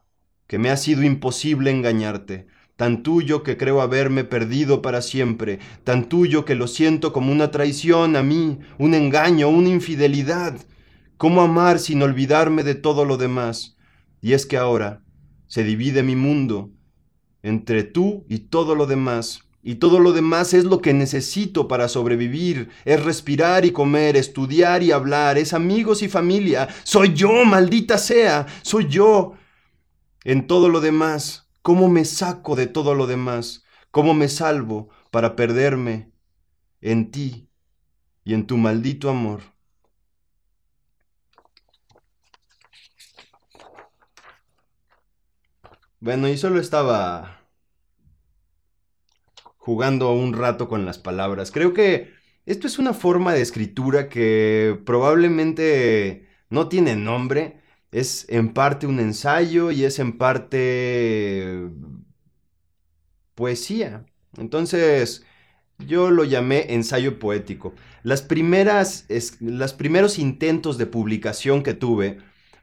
que 0.45 0.59
me 0.59 0.69
ha 0.69 0.75
sido 0.75 1.03
imposible 1.03 1.71
engañarte, 1.71 2.47
tan 2.75 3.01
tuyo 3.01 3.41
que 3.41 3.55
creo 3.55 3.81
haberme 3.81 4.25
perdido 4.25 4.81
para 4.81 5.01
siempre, 5.01 5.59
tan 5.85 6.09
tuyo 6.09 6.43
que 6.43 6.55
lo 6.55 6.67
siento 6.67 7.13
como 7.13 7.31
una 7.31 7.49
traición 7.49 8.17
a 8.17 8.23
mí, 8.23 8.59
un 8.77 8.93
engaño, 8.93 9.47
una 9.47 9.69
infidelidad. 9.69 10.59
¿Cómo 11.15 11.41
amar 11.41 11.79
sin 11.79 12.01
olvidarme 12.01 12.63
de 12.63 12.75
todo 12.75 13.05
lo 13.05 13.15
demás? 13.15 13.77
Y 14.21 14.33
es 14.33 14.45
que 14.45 14.57
ahora 14.57 15.01
se 15.47 15.63
divide 15.63 16.03
mi 16.03 16.17
mundo 16.17 16.71
entre 17.43 17.83
tú 17.83 18.25
y 18.27 18.39
todo 18.39 18.75
lo 18.75 18.85
demás. 18.85 19.41
Y 19.61 19.75
todo 19.75 19.99
lo 19.99 20.13
demás 20.13 20.53
es 20.53 20.63
lo 20.63 20.81
que 20.81 20.93
necesito 20.93 21.67
para 21.67 21.89
sobrevivir. 21.89 22.69
Es 22.85 23.03
respirar 23.03 23.65
y 23.65 23.71
comer, 23.71 24.15
estudiar 24.15 24.83
y 24.83 24.91
hablar, 24.91 25.37
es 25.37 25.53
amigos 25.53 26.01
y 26.01 26.07
familia. 26.09 26.69
Soy 26.83 27.13
yo, 27.13 27.45
maldita 27.45 27.97
sea, 27.97 28.47
soy 28.61 28.87
yo. 28.87 29.33
En 30.23 30.47
todo 30.47 30.69
lo 30.69 30.81
demás 30.81 31.49
¿Cómo 31.61 31.89
me 31.89 32.05
saco 32.05 32.55
de 32.55 32.67
todo 32.67 32.95
lo 32.95 33.05
demás? 33.05 33.63
¿Cómo 33.91 34.13
me 34.13 34.29
salvo 34.29 34.89
para 35.11 35.35
perderme 35.35 36.11
en 36.81 37.11
ti 37.11 37.49
y 38.23 38.33
en 38.33 38.47
tu 38.47 38.57
maldito 38.57 39.09
amor? 39.09 39.41
Bueno, 46.01 46.29
y 46.29 46.37
solo 46.37 46.61
estaba 46.61 47.41
jugando 49.57 50.13
un 50.13 50.33
rato 50.33 50.69
con 50.69 50.85
las 50.85 50.97
palabras. 50.97 51.51
Creo 51.51 51.73
que 51.73 52.13
esto 52.45 52.67
es 52.67 52.79
una 52.79 52.93
forma 52.93 53.33
de 53.33 53.41
escritura 53.41 54.07
que 54.09 54.79
probablemente 54.85 56.27
no 56.49 56.69
tiene 56.69 56.95
nombre, 56.95 57.59
es 57.91 58.25
en 58.29 58.53
parte 58.53 58.87
un 58.87 58.99
ensayo 58.99 59.71
y 59.71 59.83
es 59.83 59.99
en 59.99 60.17
parte 60.17 61.69
poesía. 63.35 64.05
Entonces, 64.37 65.25
yo 65.79 66.11
lo 66.11 66.23
llamé 66.23 66.73
ensayo 66.73 67.19
poético. 67.19 67.73
Las 68.03 68.21
primeras, 68.21 69.05
los 69.41 69.73
primeros 69.73 70.17
intentos 70.17 70.77
de 70.77 70.85
publicación 70.85 71.61
que 71.61 71.73
tuve, 71.73 72.19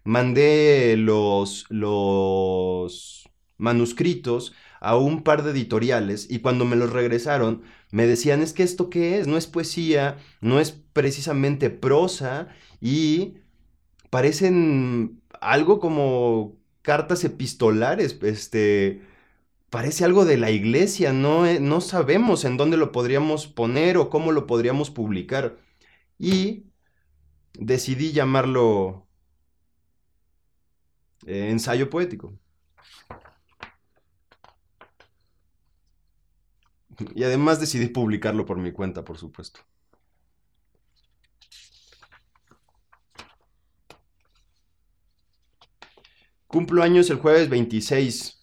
mandé 0.07 0.97
los, 0.97 1.67
los 1.71 3.29
manuscritos 3.59 4.55
a 4.81 4.97
un 4.97 5.23
par 5.23 5.43
de 5.43 5.51
editoriales 5.53 6.29
y 6.31 6.41
cuando 6.41 6.65
me 6.65 6.77
los 6.77 6.93
regresaron 6.93 7.63
me 7.91 8.07
decían 8.07 8.43
es 8.43 8.53
que 8.53 8.63
esto 8.63 8.91
qué 8.91 9.19
es, 9.19 9.27
no 9.27 9.37
es 9.37 9.47
poesía, 9.47 10.19
no 10.41 10.61
es 10.61 10.73
precisamente 10.73 11.71
prosa 11.71 12.49
y 12.81 13.35
parecen 14.11 15.23
algo 15.41 15.81
como 15.81 16.57
cartas 16.83 17.25
epistolares, 17.25 18.19
este, 18.23 19.03
parece 19.71 20.05
algo 20.05 20.25
de 20.25 20.37
la 20.39 20.51
iglesia, 20.51 21.13
no, 21.13 21.47
eh, 21.47 21.61
no 21.61 21.81
sabemos 21.81 22.45
en 22.45 22.57
dónde 22.57 22.77
lo 22.77 22.93
podríamos 22.93 23.47
poner 23.47 23.99
o 23.99 24.11
cómo 24.11 24.33
lo 24.33 24.47
podríamos 24.47 24.91
publicar. 24.91 25.59
Y 26.19 26.65
decidí 27.55 28.13
llamarlo 28.13 29.06
eh, 31.25 31.49
ensayo 31.51 31.89
poético. 31.91 32.35
Y 37.15 37.25
además 37.25 37.61
decidí 37.61 37.89
publicarlo 37.89 38.47
por 38.47 38.59
mi 38.59 38.73
cuenta, 38.73 39.05
por 39.05 39.19
supuesto. 39.19 39.61
Cumplo 46.47 46.83
años 46.83 47.11
el 47.11 47.19
jueves 47.19 47.49
26. 47.49 48.41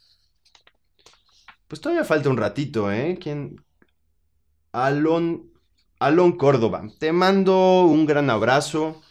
Pues 1.67 1.81
todavía 1.81 2.03
falta 2.03 2.29
un 2.29 2.37
ratito, 2.37 2.91
¿eh? 2.91 3.17
¿Quién? 3.19 3.55
Alon, 4.71 5.51
Alon 5.99 6.37
Córdoba. 6.37 6.87
Te 6.99 7.11
mando 7.11 7.85
un 7.85 8.05
gran 8.05 8.29
abrazo. 8.29 9.02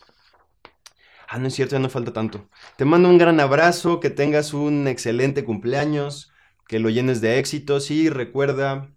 Ah, 1.32 1.38
no 1.38 1.48
es 1.48 1.54
cierto, 1.54 1.74
ya 1.76 1.78
no 1.80 1.88
falta 1.88 2.12
tanto. 2.12 2.48
Te 2.76 2.84
mando 2.84 3.08
un 3.08 3.16
gran 3.16 3.40
abrazo, 3.40 4.00
que 4.00 4.10
tengas 4.10 4.52
un 4.52 4.86
excelente 4.86 5.44
cumpleaños, 5.44 6.30
que 6.68 6.78
lo 6.78 6.90
llenes 6.90 7.20
de 7.22 7.38
éxitos 7.38 7.90
y 7.90 8.10
recuerda 8.10 8.90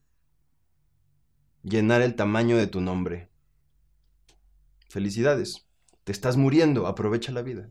llenar 1.63 2.01
el 2.01 2.15
tamaño 2.15 2.55
de 2.55 2.67
tu 2.67 2.79
nombre. 2.79 3.29
Felicidades. 4.89 5.67
Te 6.05 6.11
estás 6.11 6.37
muriendo, 6.37 6.87
aprovecha 6.87 7.31
la 7.31 7.43
vida. 7.43 7.69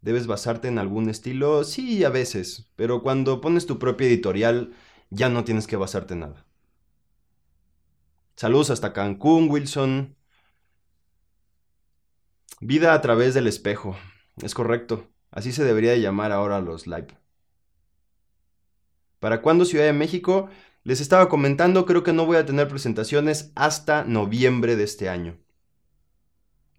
¿Debes 0.00 0.26
basarte 0.26 0.68
en 0.68 0.78
algún 0.78 1.10
estilo? 1.10 1.62
Sí, 1.64 2.02
a 2.04 2.08
veces, 2.08 2.70
pero 2.76 3.02
cuando 3.02 3.42
pones 3.42 3.66
tu 3.66 3.78
propia 3.78 4.06
editorial 4.06 4.72
ya 5.10 5.28
no 5.28 5.44
tienes 5.44 5.66
que 5.66 5.76
basarte 5.76 6.14
en 6.14 6.20
nada. 6.20 6.45
Saludos 8.36 8.68
hasta 8.68 8.92
Cancún, 8.92 9.50
Wilson. 9.50 10.14
Vida 12.60 12.92
a 12.92 13.00
través 13.00 13.32
del 13.32 13.46
espejo. 13.46 13.96
Es 14.42 14.52
correcto. 14.52 15.08
Así 15.30 15.52
se 15.52 15.64
debería 15.64 15.96
llamar 15.96 16.32
ahora 16.32 16.60
los 16.60 16.86
live. 16.86 17.18
¿Para 19.20 19.40
cuándo 19.40 19.64
Ciudad 19.64 19.86
de 19.86 19.94
México? 19.94 20.50
Les 20.84 21.00
estaba 21.00 21.30
comentando, 21.30 21.86
creo 21.86 22.02
que 22.02 22.12
no 22.12 22.26
voy 22.26 22.36
a 22.36 22.44
tener 22.44 22.68
presentaciones 22.68 23.52
hasta 23.54 24.04
noviembre 24.04 24.76
de 24.76 24.84
este 24.84 25.08
año. 25.08 25.38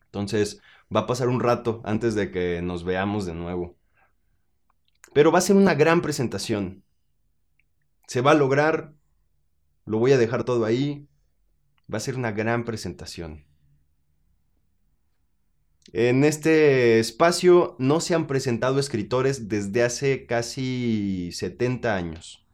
Entonces, 0.05 0.61
va 0.95 1.01
a 1.01 1.07
pasar 1.07 1.27
un 1.27 1.39
rato 1.39 1.81
antes 1.85 2.13
de 2.13 2.29
que 2.29 2.61
nos 2.61 2.83
veamos 2.83 3.25
de 3.25 3.33
nuevo. 3.33 3.75
Pero 5.11 5.31
va 5.31 5.39
a 5.39 5.41
ser 5.41 5.55
una 5.55 5.73
gran 5.73 6.01
presentación. 6.01 6.83
Se 8.05 8.21
va 8.21 8.31
a 8.31 8.35
lograr. 8.35 8.93
Lo 9.85 9.97
voy 9.97 10.11
a 10.11 10.17
dejar 10.19 10.43
todo 10.43 10.63
ahí. 10.63 11.07
Va 11.91 11.97
a 11.97 12.01
ser 12.01 12.15
una 12.15 12.31
gran 12.31 12.65
presentación. 12.65 13.45
En 15.93 16.23
este 16.23 16.99
espacio 16.99 17.75
no 17.79 18.01
se 18.01 18.13
han 18.13 18.27
presentado 18.27 18.79
escritores 18.79 19.47
desde 19.47 19.83
hace 19.83 20.25
casi 20.25 21.31
70 21.31 21.95
años. 21.95 22.47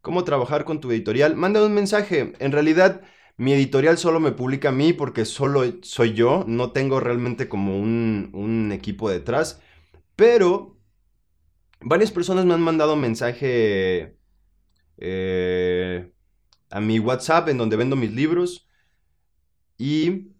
cómo 0.00 0.24
trabajar 0.24 0.64
con 0.64 0.80
tu 0.80 0.90
editorial, 0.90 1.36
manda 1.36 1.64
un 1.64 1.72
mensaje. 1.72 2.32
En 2.38 2.52
realidad, 2.52 3.02
mi 3.40 3.54
editorial 3.54 3.96
solo 3.96 4.20
me 4.20 4.32
publica 4.32 4.68
a 4.68 4.72
mí 4.72 4.92
porque 4.92 5.24
solo 5.24 5.62
soy 5.80 6.12
yo, 6.12 6.44
no 6.46 6.72
tengo 6.72 7.00
realmente 7.00 7.48
como 7.48 7.80
un, 7.80 8.70
equipo 8.70 9.08
detrás, 9.08 9.62
pero 10.14 10.78
varias 11.80 12.10
personas 12.10 12.44
me 12.44 12.52
han 12.52 12.60
mandado 12.60 12.96
mensaje 12.96 14.18
eh, 14.98 16.12
a 16.68 16.80
mi 16.82 16.98
WhatsApp 16.98 17.48
en 17.48 17.56
donde 17.56 17.76
vendo 17.76 17.96
mis 17.96 18.12
libros 18.12 18.68
y 19.78 20.32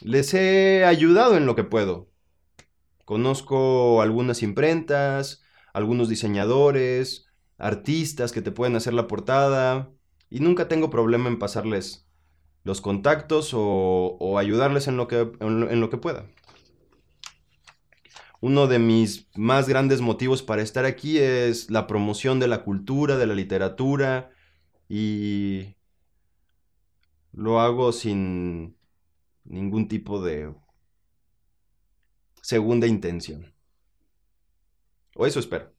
les 0.00 0.32
he 0.32 0.86
ayudado 0.86 1.36
en 1.36 1.44
lo 1.44 1.56
que 1.56 1.64
puedo. 1.64 2.10
Conozco 3.04 4.00
algunas 4.00 4.42
imprentas, 4.42 5.42
algunos 5.74 6.08
diseñadores, 6.08 7.26
artistas 7.58 8.32
que 8.32 8.40
te 8.40 8.50
pueden 8.50 8.76
hacer 8.76 8.94
la 8.94 9.06
portada 9.06 9.92
y 10.30 10.40
nunca 10.40 10.68
tengo 10.68 10.90
problema 10.90 11.28
en 11.28 11.38
pasarles 11.38 12.06
los 12.64 12.80
contactos 12.80 13.52
o, 13.54 14.38
ayudarles 14.38 14.88
en 14.88 14.96
lo, 14.96 15.08
que, 15.08 15.30
en 15.40 15.80
lo 15.80 15.90
que 15.90 15.96
pueda. 15.96 16.26
Uno 18.40 18.68
de 18.68 18.78
mis 18.78 19.28
más 19.36 19.68
grandes 19.68 20.00
motivos 20.00 20.42
para 20.42 20.62
estar 20.62 20.84
aquí 20.84 21.18
es 21.18 21.70
la 21.70 21.86
promoción 21.86 22.38
de 22.38 22.48
la 22.48 22.62
cultura, 22.62 23.16
de 23.16 23.26
la 23.26 23.34
literatura 23.34 24.30
y 24.88 25.74
lo 27.32 27.60
hago 27.60 27.92
sin 27.92 28.76
ningún 29.44 29.88
tipo 29.88 30.22
de 30.22 30.54
segunda 32.42 32.86
intención. 32.86 33.52
O 35.14 35.26
eso 35.26 35.40
espero. 35.40 35.72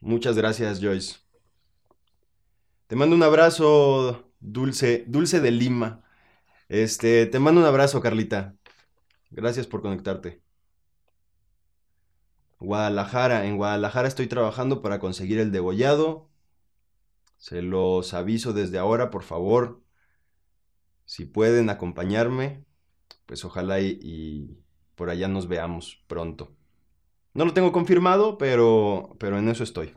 Muchas 0.00 0.36
gracias, 0.36 0.80
Joyce. 0.82 1.23
Te 2.94 2.98
mando 2.98 3.16
un 3.16 3.24
abrazo, 3.24 4.30
Dulce, 4.38 5.04
Dulce 5.08 5.40
de 5.40 5.50
Lima. 5.50 6.04
Este, 6.68 7.26
te 7.26 7.40
mando 7.40 7.60
un 7.60 7.66
abrazo, 7.66 8.00
Carlita. 8.00 8.54
Gracias 9.32 9.66
por 9.66 9.82
conectarte. 9.82 10.40
Guadalajara, 12.60 13.46
en 13.46 13.56
Guadalajara 13.56 14.06
estoy 14.06 14.28
trabajando 14.28 14.80
para 14.80 15.00
conseguir 15.00 15.40
el 15.40 15.50
degollado. 15.50 16.30
Se 17.36 17.62
los 17.62 18.14
aviso 18.14 18.52
desde 18.52 18.78
ahora, 18.78 19.10
por 19.10 19.24
favor. 19.24 19.82
Si 21.04 21.24
pueden 21.24 21.70
acompañarme, 21.70 22.64
pues 23.26 23.44
ojalá 23.44 23.80
y, 23.80 24.56
por 24.94 25.10
allá 25.10 25.26
nos 25.26 25.48
veamos 25.48 26.04
pronto. 26.06 26.54
No 27.32 27.44
lo 27.44 27.54
tengo 27.54 27.72
confirmado, 27.72 28.38
pero, 28.38 29.16
pero 29.18 29.36
en 29.36 29.48
eso 29.48 29.64
estoy. 29.64 29.94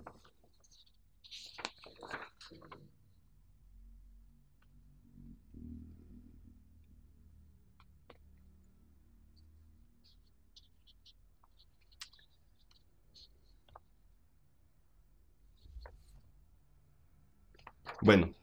Bueno, 18.01 18.33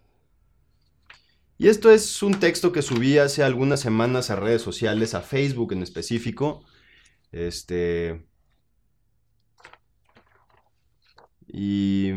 y 1.57 1.69
esto 1.69 1.90
es 1.90 2.23
un 2.23 2.38
texto 2.40 2.73
que 2.73 2.83
subí 2.83 3.19
hace 3.19 3.43
algunas 3.43 3.81
semanas 3.81 4.31
a 4.31 4.37
redes 4.37 4.62
sociales, 4.62 5.14
a 5.14 5.23
Facebook 5.23 5.73
en 5.73 5.83
específico. 5.83 6.64
Este. 7.33 8.27
Y. 11.47 12.11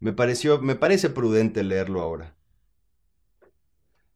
Me 0.00 0.12
pareció. 0.12 0.60
Me 0.60 0.74
parece 0.74 1.10
prudente 1.10 1.62
leerlo 1.62 2.00
ahora. 2.02 2.36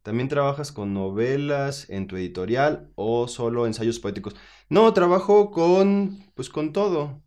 ¿También 0.02 0.28
trabajas 0.28 0.72
con 0.72 0.94
novelas 0.94 1.88
en 1.90 2.06
tu 2.06 2.16
editorial 2.16 2.90
o 2.94 3.28
solo 3.28 3.66
ensayos 3.66 4.00
poéticos? 4.00 4.34
No, 4.68 4.92
trabajo 4.92 5.50
con. 5.50 6.18
Pues 6.34 6.48
con 6.48 6.72
todo. 6.72 7.22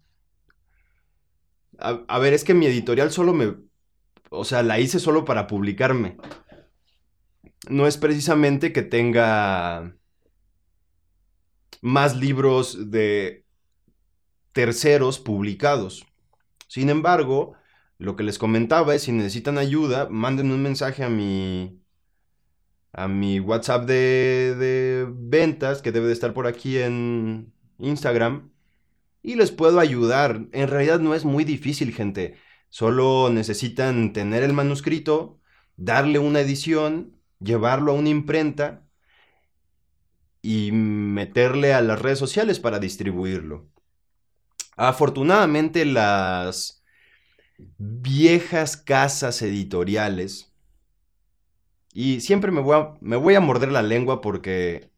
a 1.80 2.20
ver, 2.20 2.34
es 2.34 2.44
que 2.44 2.54
mi 2.54 2.66
editorial 2.66 3.12
solo 3.12 3.34
me 3.34 3.56
o 4.36 4.46
sea, 4.46 4.64
la 4.64 4.80
hice 4.80 5.00
solo 5.00 5.26
para 5.26 5.46
publicarme. 5.46 6.18
No 7.70 7.86
es 7.86 7.98
precisamente 7.98 8.74
que 8.74 8.82
tenga 8.82 9.96
más 11.82 12.16
libros 12.16 12.90
de 12.90 13.46
terceros 14.52 15.20
publicados. 15.20 16.06
Sin 16.68 16.90
embargo, 16.90 17.54
lo 18.04 18.18
que 18.18 18.24
les 18.24 18.38
comentaba 18.38 18.94
es 18.96 19.04
si 19.04 19.14
necesitan 19.14 19.58
ayuda, 19.58 20.10
manden 20.10 20.52
un 20.52 20.62
mensaje 20.62 21.04
a 21.04 21.10
mi 21.10 21.80
a 22.92 23.08
mi 23.08 23.40
WhatsApp 23.40 23.86
de, 23.88 24.56
de 24.56 25.08
ventas 25.10 25.82
que 25.82 25.92
debe 25.92 26.08
de 26.08 26.14
estar 26.14 26.34
por 26.34 26.46
aquí 26.46 26.78
en 26.78 27.54
Instagram 27.80 28.52
y 29.24 29.36
les 29.36 29.52
puedo 29.52 29.80
ayudar. 29.80 30.48
En 30.52 30.68
realidad 30.68 31.00
no 31.00 31.16
es 31.16 31.26
muy 31.26 31.44
difícil, 31.46 31.94
gente. 31.94 32.36
Solo 32.70 33.30
necesitan 33.32 34.14
tener 34.14 34.44
el 34.44 34.54
manuscrito, 34.54 35.40
darle 35.78 36.20
una 36.20 36.42
edición, 36.42 37.18
llevarlo 37.40 37.94
a 37.94 37.96
una 37.96 38.10
imprenta 38.10 38.86
y 40.42 40.72
meterle 40.74 41.74
a 41.74 41.82
las 41.82 42.02
redes 42.02 42.20
sociales 42.20 42.60
para 42.60 42.80
distribuirlo. 42.80 43.70
Afortunadamente 44.76 45.86
las 45.86 46.83
viejas 47.78 48.78
casas 48.78 49.42
editoriales, 49.42 50.54
y 51.94 52.22
siempre 52.22 52.52
me 52.52 52.62
voy 52.62 52.78
a, 52.78 52.94
me 53.02 53.16
voy 53.18 53.36
a 53.36 53.40
morder 53.40 53.72
la 53.72 53.84
lengua 53.84 54.22
porque 54.22 54.90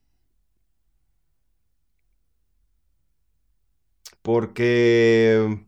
porque 4.22 5.66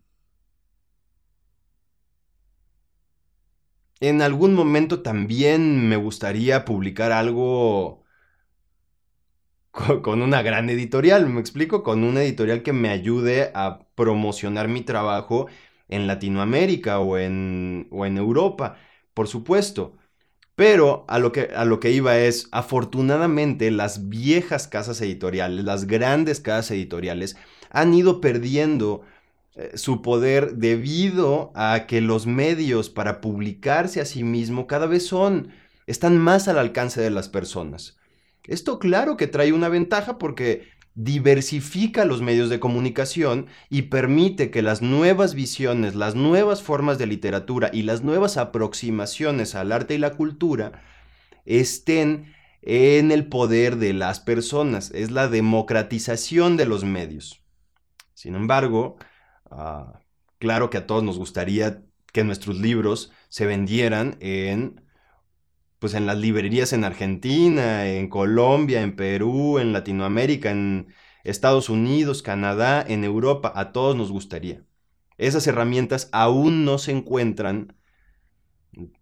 en 4.00 4.22
algún 4.22 4.54
momento 4.54 5.02
también 5.02 5.88
me 5.90 5.98
gustaría 5.98 6.66
publicar 6.66 7.12
algo 7.12 8.04
con 10.02 10.22
una 10.22 10.42
gran 10.42 10.70
editorial, 10.70 11.30
me 11.30 11.40
explico, 11.40 11.84
con 11.84 12.04
una 12.04 12.24
editorial 12.24 12.64
que 12.64 12.74
me 12.74 12.90
ayude 12.90 13.52
a 13.54 13.86
promocionar 13.96 14.68
mi 14.68 14.82
trabajo 14.82 15.48
en 15.90 16.08
Latinoamérica 16.08 17.00
o 17.00 17.18
en, 17.18 17.88
o 17.92 18.06
en 18.06 18.18
Europa, 18.18 18.78
por 19.14 19.28
supuesto. 19.28 19.98
Pero 20.56 21.06
a 21.08 21.20
lo, 21.20 21.32
que, 21.32 21.50
a 21.56 21.66
lo 21.66 21.80
que 21.80 21.92
iba 21.92 22.18
es, 22.18 22.48
afortunadamente 22.52 23.70
las 23.70 24.10
viejas 24.10 24.68
casas 24.68 25.00
editoriales, 25.02 25.64
las 25.64 25.86
grandes 25.86 26.40
casas 26.40 26.72
editoriales, 26.72 27.38
han 27.70 27.94
ido 27.94 28.22
perdiendo 28.22 29.04
eh, 29.56 29.72
su 29.76 30.02
poder 30.02 30.56
debido 30.56 31.52
a 31.54 31.86
que 31.88 32.02
los 32.02 32.26
medios 32.26 32.90
para 32.90 33.22
publicarse 33.22 34.02
a 34.02 34.06
sí 34.06 34.24
mismo 34.24 34.66
cada 34.66 34.88
vez 34.88 35.06
son, 35.06 35.50
están 35.86 36.18
más 36.18 36.48
al 36.48 36.58
alcance 36.58 37.02
de 37.02 37.12
las 37.12 37.30
personas. 37.30 37.98
Esto 38.44 38.80
claro 38.80 39.18
que 39.18 39.28
trae 39.28 39.54
una 39.54 39.70
ventaja 39.70 40.18
porque 40.18 40.68
diversifica 40.98 42.04
los 42.04 42.22
medios 42.22 42.50
de 42.50 42.60
comunicación 42.60 43.48
y 43.70 43.84
permite 43.84 44.52
que 44.52 44.62
las 44.62 44.82
nuevas 44.82 45.34
visiones, 45.34 45.96
las 45.96 46.16
nuevas 46.16 46.62
formas 46.62 46.98
de 46.98 47.08
literatura 47.08 47.70
y 47.72 47.84
las 47.84 48.04
nuevas 48.04 48.36
aproximaciones 48.36 49.56
al 49.56 49.72
arte 49.72 49.96
y 49.96 50.00
la 50.00 50.16
cultura 50.16 50.84
estén 51.46 52.34
en 52.62 53.12
el 53.12 53.28
poder 53.28 53.78
de 53.78 53.94
las 53.94 54.20
personas. 54.20 54.92
Es 54.92 55.12
la 55.12 55.30
democratización 55.30 56.58
de 56.58 56.66
los 56.66 56.84
medios. 56.84 57.42
Sin 58.14 58.36
embargo, 58.36 58.98
Ah, 59.52 60.00
claro 60.40 60.70
que 60.70 60.78
a 60.78 60.88
todos 60.88 61.04
nos 61.04 61.18
gustaría 61.18 61.84
que 62.14 62.24
nuestros 62.24 62.58
libros 62.60 63.12
se 63.30 63.46
vendieran 63.46 64.18
en 64.20 64.82
pues 65.80 65.94
en 65.94 66.06
las 66.06 66.18
librerías 66.18 66.74
en 66.74 66.84
Argentina, 66.84 67.88
en 67.88 68.10
Colombia, 68.10 68.82
en 68.82 68.96
Perú, 68.96 69.60
en 69.60 69.74
Latinoamérica, 69.74 70.52
en 70.52 70.88
Estados 71.24 71.70
Unidos, 71.70 72.24
Canadá, 72.24 72.84
en 72.88 73.04
Europa, 73.04 73.52
a 73.56 73.72
todos 73.72 73.96
nos 73.96 74.12
gustaría. 74.12 74.64
Esas 75.18 75.46
herramientas 75.48 76.10
aún 76.12 76.66
no 76.66 76.78
se 76.78 76.92
encuentran 76.92 77.76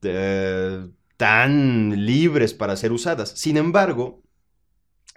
eh, 0.02 0.88
tan 1.18 2.06
libres 2.06 2.54
para 2.54 2.76
ser 2.76 2.92
usadas. 2.92 3.30
Sin 3.32 3.58
embargo, 3.58 4.24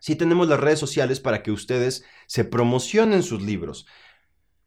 sí 0.00 0.16
tenemos 0.16 0.48
las 0.48 0.60
redes 0.60 0.78
sociales 0.78 1.20
para 1.20 1.42
que 1.42 1.50
ustedes 1.50 2.04
se 2.26 2.44
promocionen 2.44 3.22
sus 3.22 3.42
libros. 3.42 3.86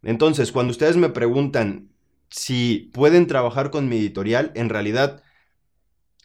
Entonces, 0.03 0.51
cuando 0.51 0.71
ustedes 0.71 0.97
me 0.97 1.09
preguntan 1.09 1.89
si 2.29 2.89
pueden 2.93 3.27
trabajar 3.27 3.71
con 3.71 3.89
mi 3.89 3.97
editorial, 3.97 4.51
en 4.55 4.69
realidad 4.69 5.21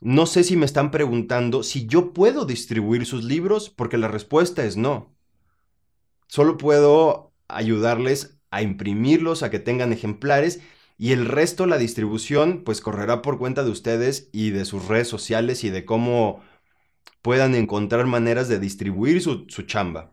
no 0.01 0.27
sé 0.27 0.45
si 0.45 0.57
me 0.57 0.67
están 0.67 0.91
preguntando 0.91 1.63
si 1.63 1.87
yo 1.87 2.13
puedo 2.13 2.45
distribuir 2.45 3.07
sus 3.07 3.25
libros, 3.25 3.71
porque 3.71 3.99
la 3.99 4.09
respuesta 4.09 4.65
es 4.65 4.77
no. 4.77 5.15
Solo 6.29 6.57
puedo 6.57 7.33
ayudarles 7.49 8.39
a 8.51 8.63
imprimirlos, 8.63 9.43
a 9.43 9.51
que 9.51 9.59
tengan 9.59 9.93
ejemplares 9.93 10.61
y 10.99 11.13
el 11.13 11.27
resto, 11.27 11.67
la 11.67 11.79
distribución, 11.79 12.63
pues 12.65 12.81
correrá 12.81 13.21
por 13.23 13.39
cuenta 13.39 13.65
de 13.65 13.71
ustedes 13.71 14.31
y 14.33 14.51
de 14.51 14.65
sus 14.65 14.89
redes 14.89 15.09
sociales 15.09 15.63
y 15.65 15.71
de 15.71 15.85
cómo 15.85 16.43
puedan 17.23 17.55
encontrar 17.55 18.07
maneras 18.07 18.49
de 18.49 18.59
distribuir 18.59 19.21
su, 19.21 19.47
chamba. 19.67 20.13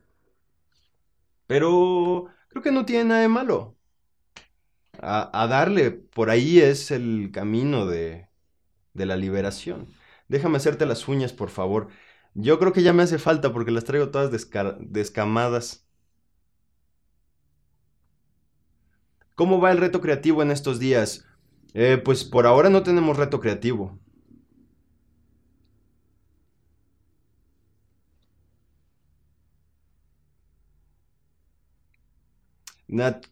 Pero 1.47 2.27
creo 2.49 2.63
que 2.63 2.71
no 2.71 2.85
tiene 2.85 3.05
nada 3.05 3.21
de 3.21 3.27
malo. 3.29 3.77
A, 4.99 5.47
darle, 5.47 5.91
por 5.91 6.29
ahí 6.29 6.59
es 6.59 6.91
el 6.91 7.29
camino 7.31 7.85
de, 7.85 8.27
de 8.93 9.05
la 9.05 9.15
liberación. 9.17 9.87
Déjame 10.27 10.57
hacerte 10.57 10.85
las 10.85 11.07
uñas, 11.07 11.33
por 11.33 11.49
favor. 11.49 11.89
Yo 12.33 12.59
creo 12.59 12.73
que 12.73 12.83
ya 12.83 12.93
me 12.93 13.03
hace 13.03 13.19
falta 13.19 13.53
porque 13.53 13.71
las 13.71 13.83
traigo 13.85 14.09
todas 14.09 14.31
descamadas. 14.79 15.85
¿Cómo 19.35 19.59
va 19.61 19.71
el 19.71 19.77
reto 19.77 20.01
creativo 20.01 20.41
en 20.41 20.49
estos 20.49 20.79
días? 20.79 21.25
Eh, 21.75 22.01
pues 22.03 22.23
por 22.23 22.47
ahora 22.47 22.69
no 22.71 22.81
tenemos 22.83 23.17
reto 23.17 23.39
creativo. 23.39 23.99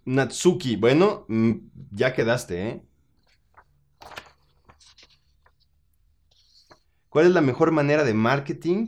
Natsuki, 0.06 0.76
bueno, 0.76 1.26
mm, 1.28 1.52
ya 1.92 2.14
quedaste, 2.14 2.68
¿eh? 2.70 2.84
¿Cuál 7.12 7.26
es 7.26 7.34
la 7.34 7.42
mejor 7.42 7.72
manera 7.72 8.06
de 8.06 8.14
marketing? 8.14 8.88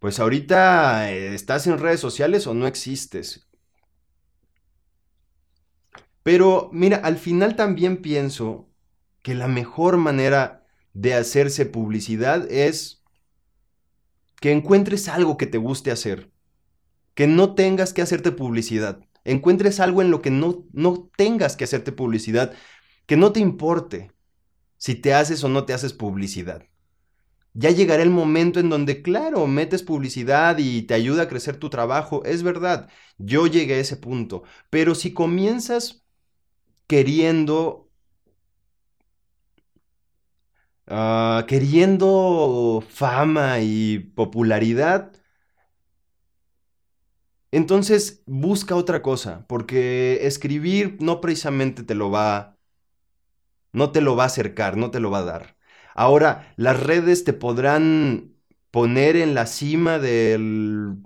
Pues 0.00 0.18
ahorita 0.18 1.12
eh, 1.12 1.32
estás 1.32 1.64
en 1.68 1.78
redes 1.78 2.00
sociales 2.00 2.48
o 2.48 2.54
no 2.54 2.66
existes. 2.66 3.48
Pero 6.24 6.70
mira, 6.72 6.96
al 6.96 7.18
final 7.18 7.54
también 7.54 8.02
pienso 8.02 8.68
que 9.22 9.36
la 9.36 9.46
mejor 9.46 9.96
manera 9.96 10.66
de 10.92 11.14
hacerse 11.14 11.66
publicidad 11.66 12.50
es 12.50 13.04
que 14.40 14.50
encuentres 14.50 15.06
algo 15.06 15.36
que 15.36 15.46
te 15.46 15.58
guste 15.58 15.92
hacer. 15.92 16.32
Que 17.14 17.28
no 17.28 17.54
tengas 17.54 17.92
que 17.92 18.02
hacerte 18.02 18.32
publicidad. 18.32 19.04
Encuentres 19.22 19.78
algo 19.78 20.02
en 20.02 20.10
lo 20.10 20.20
que 20.20 20.32
no, 20.32 20.66
no 20.72 21.08
tengas 21.16 21.54
que 21.54 21.62
hacerte 21.62 21.92
publicidad. 21.92 22.54
Que 23.06 23.16
no 23.16 23.30
te 23.30 23.38
importe 23.38 24.10
si 24.78 24.96
te 24.96 25.14
haces 25.14 25.44
o 25.44 25.48
no 25.48 25.64
te 25.64 25.74
haces 25.74 25.92
publicidad. 25.92 26.69
Ya 27.54 27.70
llegará 27.70 28.02
el 28.02 28.10
momento 28.10 28.60
en 28.60 28.70
donde, 28.70 29.02
claro, 29.02 29.46
metes 29.46 29.82
publicidad 29.82 30.58
y 30.58 30.82
te 30.82 30.94
ayuda 30.94 31.24
a 31.24 31.28
crecer 31.28 31.56
tu 31.56 31.68
trabajo. 31.70 32.24
Es 32.24 32.42
verdad, 32.42 32.88
yo 33.18 33.46
llegué 33.46 33.74
a 33.74 33.80
ese 33.80 33.96
punto. 33.96 34.44
Pero 34.70 34.94
si 34.94 35.12
comienzas 35.12 36.04
queriendo 36.88 37.90
uh, 40.88 41.44
queriendo 41.46 42.82
fama 42.88 43.60
y 43.60 43.98
popularidad, 44.14 45.12
entonces 47.52 48.22
busca 48.26 48.76
otra 48.76 49.02
cosa, 49.02 49.44
porque 49.48 50.26
escribir 50.26 50.96
no 51.00 51.20
precisamente 51.20 51.82
te 51.82 51.94
lo 51.94 52.10
va, 52.10 52.58
no 53.72 53.90
te 53.92 54.00
lo 54.00 54.14
va 54.16 54.24
a 54.24 54.26
acercar, 54.26 54.76
no 54.76 54.90
te 54.92 55.00
lo 55.00 55.10
va 55.10 55.18
a 55.18 55.24
dar. 55.24 55.56
Ahora, 56.00 56.54
las 56.56 56.82
redes 56.82 57.24
te 57.24 57.34
podrán 57.34 58.34
poner 58.70 59.16
en 59.16 59.34
la 59.34 59.44
cima 59.44 59.98
del 59.98 60.96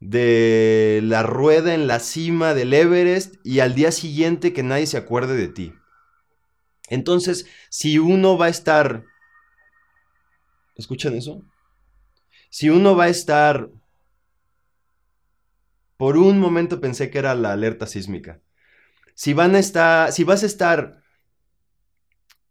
de 0.00 1.00
la 1.02 1.22
rueda 1.22 1.74
en 1.74 1.86
la 1.86 1.98
cima 2.00 2.54
del 2.54 2.72
Everest 2.72 3.34
y 3.44 3.60
al 3.60 3.74
día 3.74 3.92
siguiente 3.92 4.54
que 4.54 4.62
nadie 4.62 4.86
se 4.86 4.96
acuerde 4.96 5.36
de 5.36 5.48
ti. 5.48 5.74
Entonces, 6.88 7.44
si 7.68 7.98
uno 7.98 8.38
va 8.38 8.46
a 8.46 8.48
estar... 8.48 9.04
¿Escuchan 10.76 11.12
eso? 11.12 11.42
Si 12.48 12.70
uno 12.70 12.96
va 12.96 13.04
a 13.04 13.08
estar... 13.10 13.68
Por 15.98 16.16
un 16.16 16.38
momento 16.38 16.80
pensé 16.80 17.10
que 17.10 17.18
era 17.18 17.34
la 17.34 17.52
alerta 17.52 17.86
sísmica. 17.86 18.40
Si 19.14 19.34
van 19.34 19.54
a 19.54 19.58
estar... 19.58 20.12
Si 20.12 20.24
vas 20.24 20.42
a 20.44 20.46
estar 20.46 21.03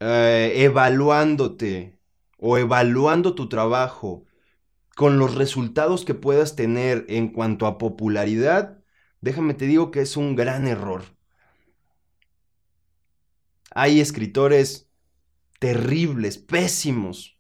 eh, 0.05 0.65
evaluándote 0.65 1.97
o 2.37 2.57
evaluando 2.57 3.35
tu 3.35 3.47
trabajo 3.47 4.25
con 4.97 5.17
los 5.17 5.35
resultados 5.35 6.03
que 6.03 6.13
puedas 6.13 6.57
tener 6.57 7.05
en 7.07 7.29
cuanto 7.29 7.67
a 7.67 7.77
popularidad, 7.77 8.83
déjame 9.21 9.53
te 9.53 9.65
digo 9.65 9.91
que 9.91 10.01
es 10.01 10.17
un 10.17 10.35
gran 10.35 10.67
error. 10.67 11.05
Hay 13.71 14.01
escritores 14.01 14.89
terribles, 15.59 16.37
pésimos, 16.37 17.39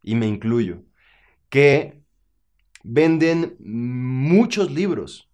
y 0.00 0.14
me 0.14 0.28
incluyo, 0.28 0.84
que 1.48 2.04
venden 2.84 3.56
muchos 3.58 4.70
libros 4.70 5.28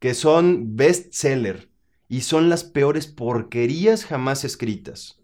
que 0.00 0.12
son 0.12 0.76
bestseller 0.76 1.70
y 2.08 2.20
son 2.20 2.50
las 2.50 2.62
peores 2.62 3.06
porquerías 3.06 4.04
jamás 4.04 4.44
escritas. 4.44 5.18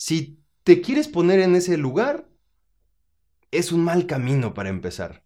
Si 0.00 0.40
te 0.64 0.80
quieres 0.80 1.08
poner 1.08 1.40
en 1.40 1.54
ese 1.54 1.76
lugar, 1.76 2.26
es 3.50 3.70
un 3.70 3.84
mal 3.84 4.06
camino 4.06 4.54
para 4.54 4.70
empezar. 4.70 5.24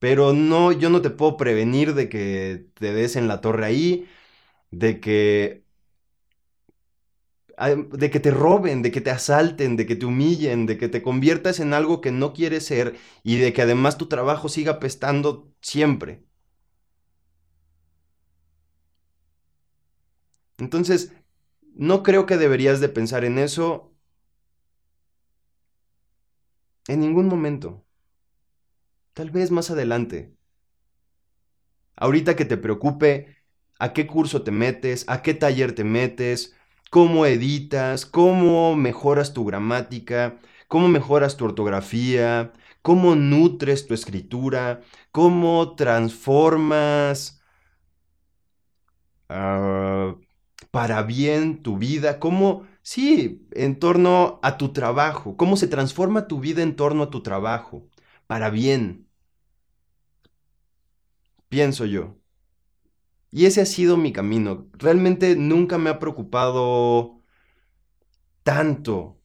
Pero 0.00 0.32
no, 0.32 0.72
yo 0.72 0.90
no 0.90 1.02
te 1.02 1.10
puedo 1.10 1.36
prevenir 1.36 1.94
de 1.94 2.08
que 2.08 2.66
te 2.74 2.92
des 2.92 3.16
en 3.16 3.28
la 3.28 3.40
torre 3.40 3.66
ahí, 3.66 4.08
de 4.72 5.00
que 5.00 5.64
de 7.92 8.10
que 8.10 8.20
te 8.20 8.32
roben, 8.32 8.82
de 8.82 8.90
que 8.90 9.00
te 9.00 9.10
asalten, 9.10 9.76
de 9.76 9.86
que 9.86 9.94
te 9.94 10.06
humillen, 10.06 10.66
de 10.66 10.76
que 10.76 10.88
te 10.88 11.02
conviertas 11.02 11.60
en 11.60 11.72
algo 11.74 12.00
que 12.00 12.10
no 12.10 12.32
quieres 12.32 12.66
ser 12.66 12.96
y 13.22 13.36
de 13.36 13.52
que 13.52 13.62
además 13.62 13.96
tu 13.96 14.08
trabajo 14.08 14.48
siga 14.48 14.80
pestando 14.80 15.52
siempre. 15.60 16.24
Entonces, 20.58 21.12
no 21.74 22.02
creo 22.02 22.26
que 22.26 22.36
deberías 22.36 22.80
de 22.80 22.88
pensar 22.88 23.24
en 23.24 23.38
eso 23.38 23.89
en 26.90 27.00
ningún 27.00 27.28
momento. 27.28 27.84
Tal 29.14 29.30
vez 29.30 29.52
más 29.52 29.70
adelante. 29.70 30.34
Ahorita 31.94 32.34
que 32.34 32.44
te 32.44 32.56
preocupe 32.56 33.36
a 33.78 33.92
qué 33.92 34.06
curso 34.08 34.42
te 34.42 34.50
metes, 34.50 35.04
a 35.06 35.22
qué 35.22 35.34
taller 35.34 35.72
te 35.74 35.84
metes, 35.84 36.56
cómo 36.90 37.26
editas, 37.26 38.06
cómo 38.06 38.74
mejoras 38.74 39.32
tu 39.32 39.44
gramática, 39.44 40.38
cómo 40.66 40.88
mejoras 40.88 41.36
tu 41.36 41.44
ortografía, 41.44 42.52
cómo 42.82 43.14
nutres 43.14 43.86
tu 43.86 43.94
escritura, 43.94 44.80
cómo 45.12 45.76
transformas 45.76 47.40
ah, 49.28 50.16
para 50.72 51.02
bien 51.04 51.62
tu 51.62 51.78
vida, 51.78 52.18
cómo 52.18 52.66
Sí, 52.82 53.46
en 53.52 53.78
torno 53.78 54.38
a 54.42 54.56
tu 54.58 54.72
trabajo, 54.72 55.36
cómo 55.36 55.56
se 55.56 55.68
transforma 55.68 56.26
tu 56.28 56.40
vida 56.40 56.62
en 56.62 56.76
torno 56.76 57.04
a 57.04 57.10
tu 57.10 57.22
trabajo, 57.22 57.86
para 58.26 58.50
bien, 58.50 59.06
pienso 61.48 61.84
yo. 61.86 62.16
Y 63.32 63.46
ese 63.46 63.60
ha 63.60 63.66
sido 63.66 63.96
mi 63.96 64.12
camino. 64.12 64.68
Realmente 64.74 65.34
nunca 65.36 65.78
me 65.78 65.90
ha 65.90 65.98
preocupado 65.98 67.22
tanto 68.42 69.20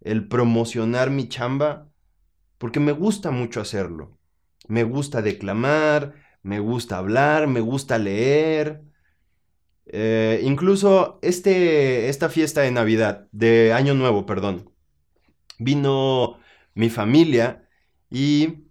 el 0.00 0.28
promocionar 0.28 1.10
mi 1.10 1.28
chamba, 1.28 1.90
porque 2.58 2.80
me 2.80 2.92
gusta 2.92 3.30
mucho 3.30 3.60
hacerlo. 3.60 4.18
Me 4.68 4.84
gusta 4.84 5.22
declamar, 5.22 6.14
me 6.42 6.60
gusta 6.60 6.98
hablar, 6.98 7.48
me 7.48 7.60
gusta 7.60 7.98
leer. 7.98 8.84
Eh, 9.86 10.40
incluso 10.44 11.18
este, 11.22 12.08
esta 12.08 12.28
fiesta 12.28 12.62
de 12.62 12.70
Navidad, 12.70 13.28
de 13.32 13.72
Año 13.72 13.94
Nuevo, 13.94 14.26
perdón, 14.26 14.70
vino 15.58 16.38
mi 16.74 16.88
familia 16.88 17.68
y 18.10 18.64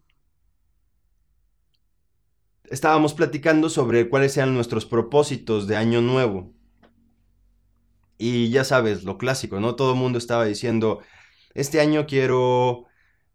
estábamos 2.70 3.14
platicando 3.14 3.70
sobre 3.70 4.10
cuáles 4.10 4.38
eran 4.38 4.54
nuestros 4.54 4.86
propósitos 4.86 5.68
de 5.68 5.76
Año 5.76 6.02
Nuevo. 6.02 6.54
Y 8.18 8.50
ya 8.50 8.64
sabes, 8.64 9.04
lo 9.04 9.18
clásico, 9.18 9.60
¿no? 9.60 9.76
Todo 9.76 9.94
el 9.94 10.00
mundo 10.00 10.18
estaba 10.18 10.46
diciendo, 10.46 11.02
este 11.54 11.82
año 11.82 12.06
quiero 12.06 12.86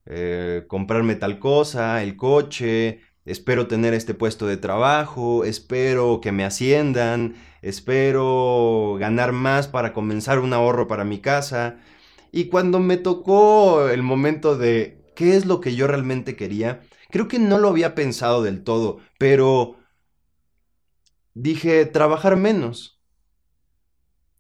eh, 0.07 0.65
comprarme 0.69 1.17
tal 1.17 1.39
cosa, 1.39 2.03
el 2.03 2.17
coche, 2.17 3.01
espero 3.27 3.67
tener 3.67 3.93
este 3.93 4.15
puesto 4.15 4.47
de 4.47 4.57
trabajo, 4.57 5.45
espero 5.45 6.21
que 6.23 6.33
me 6.33 6.45
asciendan, 6.45 7.35
espero 7.61 8.97
ganar 8.99 9.33
más 9.33 9.67
para 9.67 9.93
comenzar 9.93 10.39
un 10.39 10.53
ahorro 10.53 10.87
para 10.87 11.05
mi 11.05 11.19
casa. 11.19 11.79
Y 12.33 12.47
cuando 12.47 12.79
me 12.79 12.97
tocó 12.97 13.89
el 13.89 14.03
momento 14.03 14.57
de 14.57 15.05
qué 15.17 15.37
es 15.37 15.45
lo 15.45 15.61
que 15.61 15.75
yo 15.75 15.87
realmente 15.89 16.37
quería, 16.37 16.81
creo 17.11 17.29
que 17.29 17.39
no 17.39 17.59
lo 17.59 17.69
había 17.69 17.95
pensado 17.95 18.43
del 18.43 18.63
todo, 18.63 19.01
pero 19.19 19.77
dije, 21.35 21.85
trabajar 21.87 22.37
menos. 22.37 23.03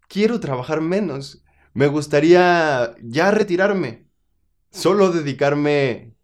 Quiero 0.08 0.38
trabajar 0.38 0.80
menos. 0.80 1.44
Me 1.74 1.88
gustaría 1.88 2.94
ya 3.02 3.30
retirarme. 3.32 4.06
Solo 4.70 5.10
dedicarme 5.10 6.15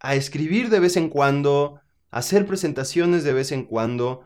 a 0.00 0.14
escribir 0.14 0.70
de 0.70 0.80
vez 0.80 0.96
en 0.96 1.08
cuando, 1.08 1.80
a 2.10 2.18
hacer 2.18 2.46
presentaciones 2.46 3.24
de 3.24 3.32
vez 3.32 3.52
en 3.52 3.64
cuando, 3.64 4.22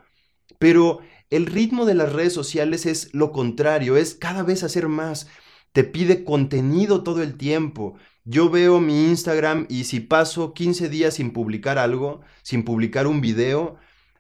pero 0.58 1.00
el 1.30 1.46
ritmo 1.46 1.86
de 1.86 1.94
las 1.94 2.12
redes 2.12 2.32
sociales 2.34 2.86
es 2.86 3.12
lo 3.14 3.32
contrario, 3.32 3.96
es 3.96 4.14
cada 4.14 4.42
vez 4.42 4.62
hacer 4.62 4.88
más. 4.88 5.28
Te 5.72 5.84
pide 5.84 6.24
contenido 6.24 7.02
todo 7.02 7.22
el 7.22 7.36
tiempo. 7.36 7.96
Yo 8.24 8.50
veo 8.50 8.80
mi 8.80 9.06
Instagram 9.08 9.66
y 9.68 9.84
si 9.84 10.00
paso 10.00 10.52
15 10.52 10.88
días 10.90 11.14
sin 11.14 11.32
publicar 11.32 11.78
algo, 11.78 12.20
sin 12.42 12.64
publicar 12.64 13.06
un 13.06 13.20
video, 13.20 13.76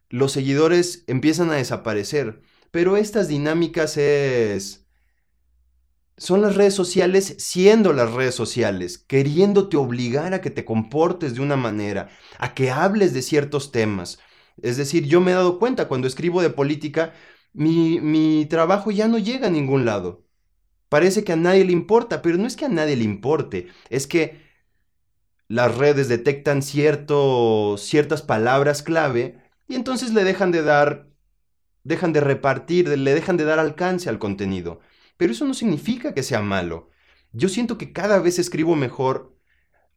los 0.08 0.32
seguidores 0.32 1.04
empiezan 1.06 1.50
a 1.50 1.54
desaparecer. 1.54 2.42
pero 2.70 2.96
estas 2.96 3.28
dinámicas 3.28 3.96
es... 3.98 4.81
Son 6.16 6.42
las 6.42 6.56
redes 6.56 6.74
sociales 6.74 7.36
siendo 7.38 7.92
las 7.92 8.12
redes 8.12 8.34
sociales, 8.34 8.98
queriéndote 8.98 9.76
obligar 9.76 10.34
a 10.34 10.40
que 10.40 10.50
te 10.50 10.64
comportes 10.64 11.34
de 11.34 11.40
una 11.40 11.56
manera, 11.56 12.10
a 12.38 12.54
que 12.54 12.70
hables 12.70 13.14
de 13.14 13.22
ciertos 13.22 13.72
temas. 13.72 14.18
Es 14.60 14.76
decir, 14.76 15.06
yo 15.06 15.20
me 15.20 15.32
he 15.32 15.34
dado 15.34 15.58
cuenta 15.58 15.88
cuando 15.88 16.06
escribo 16.06 16.42
de 16.42 16.50
política, 16.50 17.14
mi, 17.52 18.00
mi 18.00 18.46
trabajo 18.46 18.90
ya 18.90 19.08
no 19.08 19.18
llega 19.18 19.48
a 19.48 19.50
ningún 19.50 19.84
lado. 19.84 20.24
Parece 20.88 21.24
que 21.24 21.32
a 21.32 21.36
nadie 21.36 21.64
le 21.64 21.72
importa, 21.72 22.20
pero 22.22 22.36
no 22.36 22.46
es 22.46 22.56
que 22.56 22.66
a 22.66 22.68
nadie 22.68 22.96
le 22.96 23.04
importe, 23.04 23.68
es 23.88 24.06
que 24.06 24.42
las 25.48 25.76
redes 25.76 26.08
detectan 26.08 26.62
cierto, 26.62 27.76
ciertas 27.78 28.22
palabras 28.22 28.82
clave 28.82 29.38
y 29.68 29.74
entonces 29.74 30.12
le 30.12 30.24
dejan 30.24 30.50
de 30.50 30.62
dar, 30.62 31.08
dejan 31.84 32.12
de 32.12 32.20
repartir, 32.20 32.88
le 32.88 33.14
dejan 33.14 33.36
de 33.36 33.44
dar 33.44 33.58
alcance 33.58 34.08
al 34.08 34.18
contenido. 34.18 34.80
Pero 35.16 35.32
eso 35.32 35.44
no 35.44 35.54
significa 35.54 36.14
que 36.14 36.22
sea 36.22 36.40
malo. 36.40 36.90
Yo 37.32 37.48
siento 37.48 37.78
que 37.78 37.92
cada 37.92 38.18
vez 38.18 38.38
escribo 38.38 38.76
mejor, 38.76 39.36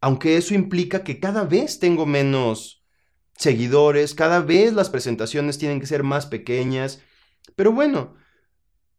aunque 0.02 0.38
eso 0.38 0.54
implica 0.54 1.04
que 1.04 1.20
cada 1.20 1.44
vez 1.44 1.80
tengo 1.80 2.06
menos 2.06 2.86
seguidores, 3.38 4.14
cada 4.16 4.40
vez 4.40 4.74
las 4.74 4.90
presentaciones 4.90 5.58
tienen 5.58 5.80
que 5.80 5.88
ser 5.88 6.04
más 6.04 6.26
pequeñas. 6.26 7.02
Pero 7.56 7.72
bueno, 7.72 8.16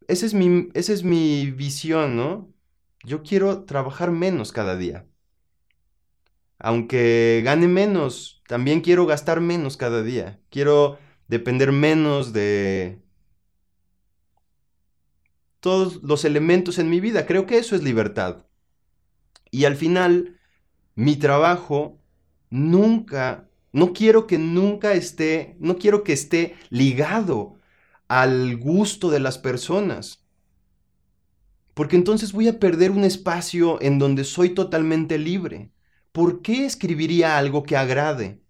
esa 0.09 0.26
es 0.26 0.35
mi, 0.35 0.68
esa 0.74 0.92
es 0.92 1.02
mi 1.05 1.50
visión, 1.50 2.16
¿no? 2.16 2.52
Yo 3.05 3.22
quiero 3.22 3.64
trabajar 3.64 4.11
menos 4.11 4.52
cada 4.52 4.76
día. 4.76 5.07
Aunque 6.59 7.42
gane 7.44 7.68
menos, 7.68 8.42
también 8.48 8.81
quiero 8.81 9.07
gastar 9.07 9.40
menos 9.40 9.76
cada 9.76 10.02
día. 10.02 10.40
Quiero 10.50 10.98
depender 11.29 11.72
menos 11.72 12.33
de 12.33 13.02
todos 15.61 16.03
los 16.03 16.25
elementos 16.25 16.79
en 16.79 16.90
mi 16.90 17.01
vida. 17.01 17.27
Creo 17.27 17.47
que 17.47 17.59
eso 17.59 17.77
es 17.77 17.83
libertad. 17.83 18.47
Y 19.51 19.64
al 19.64 19.77
final, 19.77 20.38
mi 20.95 21.16
trabajo 21.16 22.01
nunca, 22.51 23.49
no 23.73 23.92
quiero 23.92 24.27
que 24.27 24.38
nunca 24.38 24.92
esté, 24.92 25.57
no 25.61 25.79
quiero 25.79 26.05
que 26.05 26.12
esté 26.12 26.57
ligado 26.71 27.59
al 28.09 28.57
gusto 28.57 29.11
de 29.11 29.21
las 29.21 29.38
personas. 29.38 30.25
Porque 31.75 31.97
entonces 31.97 32.33
voy 32.33 32.49
a 32.49 32.59
perder 32.59 32.90
un 32.90 33.05
espacio 33.05 33.81
en 33.83 33.99
donde 33.99 34.25
soy 34.25 34.51
totalmente 34.51 35.19
libre. 35.19 35.71
¿por 36.16 36.40
qué 36.40 36.64
escribiría 36.64 37.37
algo 37.37 37.62
que 37.62 37.77
agrade? 37.77 38.40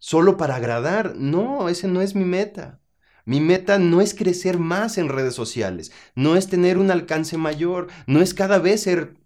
¿Solo 0.00 0.36
para 0.36 0.56
agradar? 0.56 1.14
No, 1.14 1.68
ese 1.68 1.86
no 1.86 2.00
es 2.00 2.16
mi 2.16 2.24
meta. 2.24 2.80
Mi 3.24 3.40
meta 3.40 3.78
no 3.78 4.00
es 4.00 4.14
crecer 4.14 4.58
más 4.58 4.98
en 4.98 5.08
redes 5.08 5.34
sociales, 5.34 5.92
no 6.14 6.36
es 6.36 6.48
tener 6.48 6.78
un 6.78 6.90
alcance 6.90 7.38
mayor, 7.38 7.88
no 8.06 8.20
es 8.20 8.34
cada 8.34 8.58
vez 8.58 8.82
ser 8.82 9.16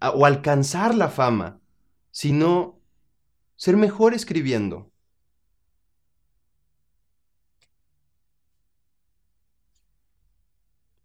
o 0.00 0.26
alcanzar 0.26 0.94
la 0.94 1.08
fama, 1.08 1.60
sino 2.10 2.80
ser 3.56 3.76
mejor 3.76 4.14
escribiendo. 4.14 4.90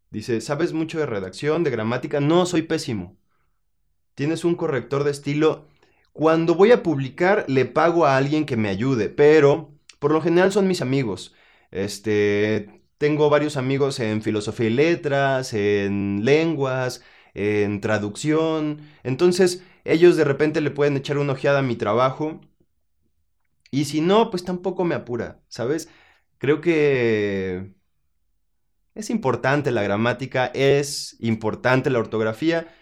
Dice, 0.09 0.41
¿sabes 0.41 0.73
mucho 0.73 0.99
de 0.99 1.05
redacción, 1.05 1.63
de 1.63 1.69
gramática? 1.69 2.19
No, 2.19 2.45
soy 2.45 2.63
pésimo 2.63 3.17
tienes 4.15 4.45
un 4.45 4.55
corrector 4.55 5.03
de 5.03 5.11
estilo. 5.11 5.65
Cuando 6.13 6.55
voy 6.55 6.71
a 6.71 6.83
publicar, 6.83 7.45
le 7.47 7.65
pago 7.65 8.05
a 8.05 8.17
alguien 8.17 8.45
que 8.45 8.57
me 8.57 8.69
ayude, 8.69 9.09
pero 9.09 9.73
por 10.01 10.11
lo 10.11 10.21
general 10.21 10.51
son 10.51 10.67
mis 10.67 10.81
amigos. 10.81 11.35
Este, 11.69 12.83
tengo 12.97 13.29
varios 13.29 13.55
amigos 13.55 13.99
en 13.99 14.23
filosofía 14.23 14.67
y 14.67 14.71
letras, 14.71 15.53
en 15.53 16.25
lenguas, 16.25 17.03
en 17.35 17.81
traducción. 17.81 18.81
Entonces, 19.03 19.63
ellos 19.85 20.17
de 20.17 20.23
repente 20.23 20.59
le 20.61 20.71
pueden 20.71 20.97
echar 20.97 21.19
una 21.19 21.33
ojeada 21.33 21.59
a 21.59 21.61
mi 21.61 21.75
trabajo. 21.75 22.41
Y 23.69 23.85
si 23.85 24.01
no, 24.01 24.31
pues 24.31 24.43
tampoco 24.43 24.85
me 24.85 24.95
apura, 24.95 25.43
¿sabes? 25.49 25.87
Creo 26.39 26.61
que 26.61 27.75
es 28.95 29.09
importante 29.11 29.71
la 29.71 29.83
gramática, 29.83 30.47
es 30.55 31.15
importante 31.19 31.91
la 31.91 31.99
ortografía, 31.99 32.73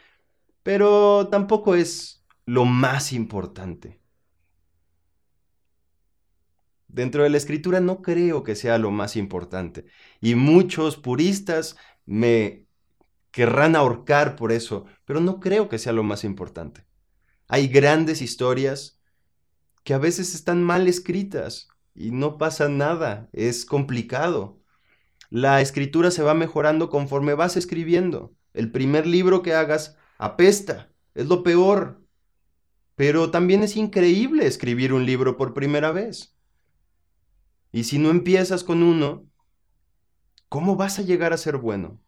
pero 0.64 1.28
tampoco 1.30 1.76
es 1.76 2.26
lo 2.46 2.64
más 2.64 3.12
importante. 3.12 3.99
Dentro 6.90 7.22
de 7.24 7.30
la 7.30 7.38
escritura 7.38 7.80
no 7.80 8.02
creo 8.02 8.44
que 8.44 8.56
sea 8.56 8.80
lo 8.80 8.90
más 8.90 9.16
importante. 9.16 9.86
Y 10.20 10.34
muchos 10.34 10.98
puristas 10.98 11.78
me 12.06 12.66
querrán 13.32 13.76
ahorcar 13.76 14.36
por 14.36 14.52
eso, 14.52 14.86
pero 15.06 15.20
no 15.20 15.40
creo 15.40 15.70
que 15.70 15.78
sea 15.78 15.94
lo 15.94 16.04
más 16.04 16.24
importante. 16.24 16.86
Hay 17.48 17.68
grandes 17.68 18.24
historias 18.24 19.00
que 19.84 19.94
a 19.94 20.00
veces 20.00 20.34
están 20.34 20.64
mal 20.64 20.88
escritas 20.88 21.70
y 21.94 22.10
no 22.10 22.38
pasa 22.40 22.70
nada, 22.70 23.30
es 23.34 23.66
complicado. 23.66 24.60
La 25.30 25.62
escritura 25.62 26.10
se 26.10 26.24
va 26.24 26.34
mejorando 26.34 26.90
conforme 26.90 27.36
vas 27.36 27.56
escribiendo. 27.56 28.34
El 28.54 28.72
primer 28.72 29.06
libro 29.06 29.44
que 29.44 29.54
hagas 29.54 29.96
apesta, 30.18 30.92
es 31.14 31.28
lo 31.28 31.44
peor. 31.44 32.04
Pero 32.96 33.30
también 33.30 33.62
es 33.62 33.78
increíble 33.78 34.48
escribir 34.48 34.92
un 34.92 35.06
libro 35.06 35.38
por 35.38 35.54
primera 35.54 35.92
vez. 35.92 36.36
Y 37.72 37.84
si 37.84 38.00
no 38.00 38.10
empiezas 38.10 38.64
con 38.64 38.84
uno, 38.84 39.26
¿cómo 40.50 40.76
vas 40.76 41.00
a 41.00 41.04
llegar 41.04 41.34
a 41.34 41.38
ser 41.38 41.58
bueno? 41.58 42.00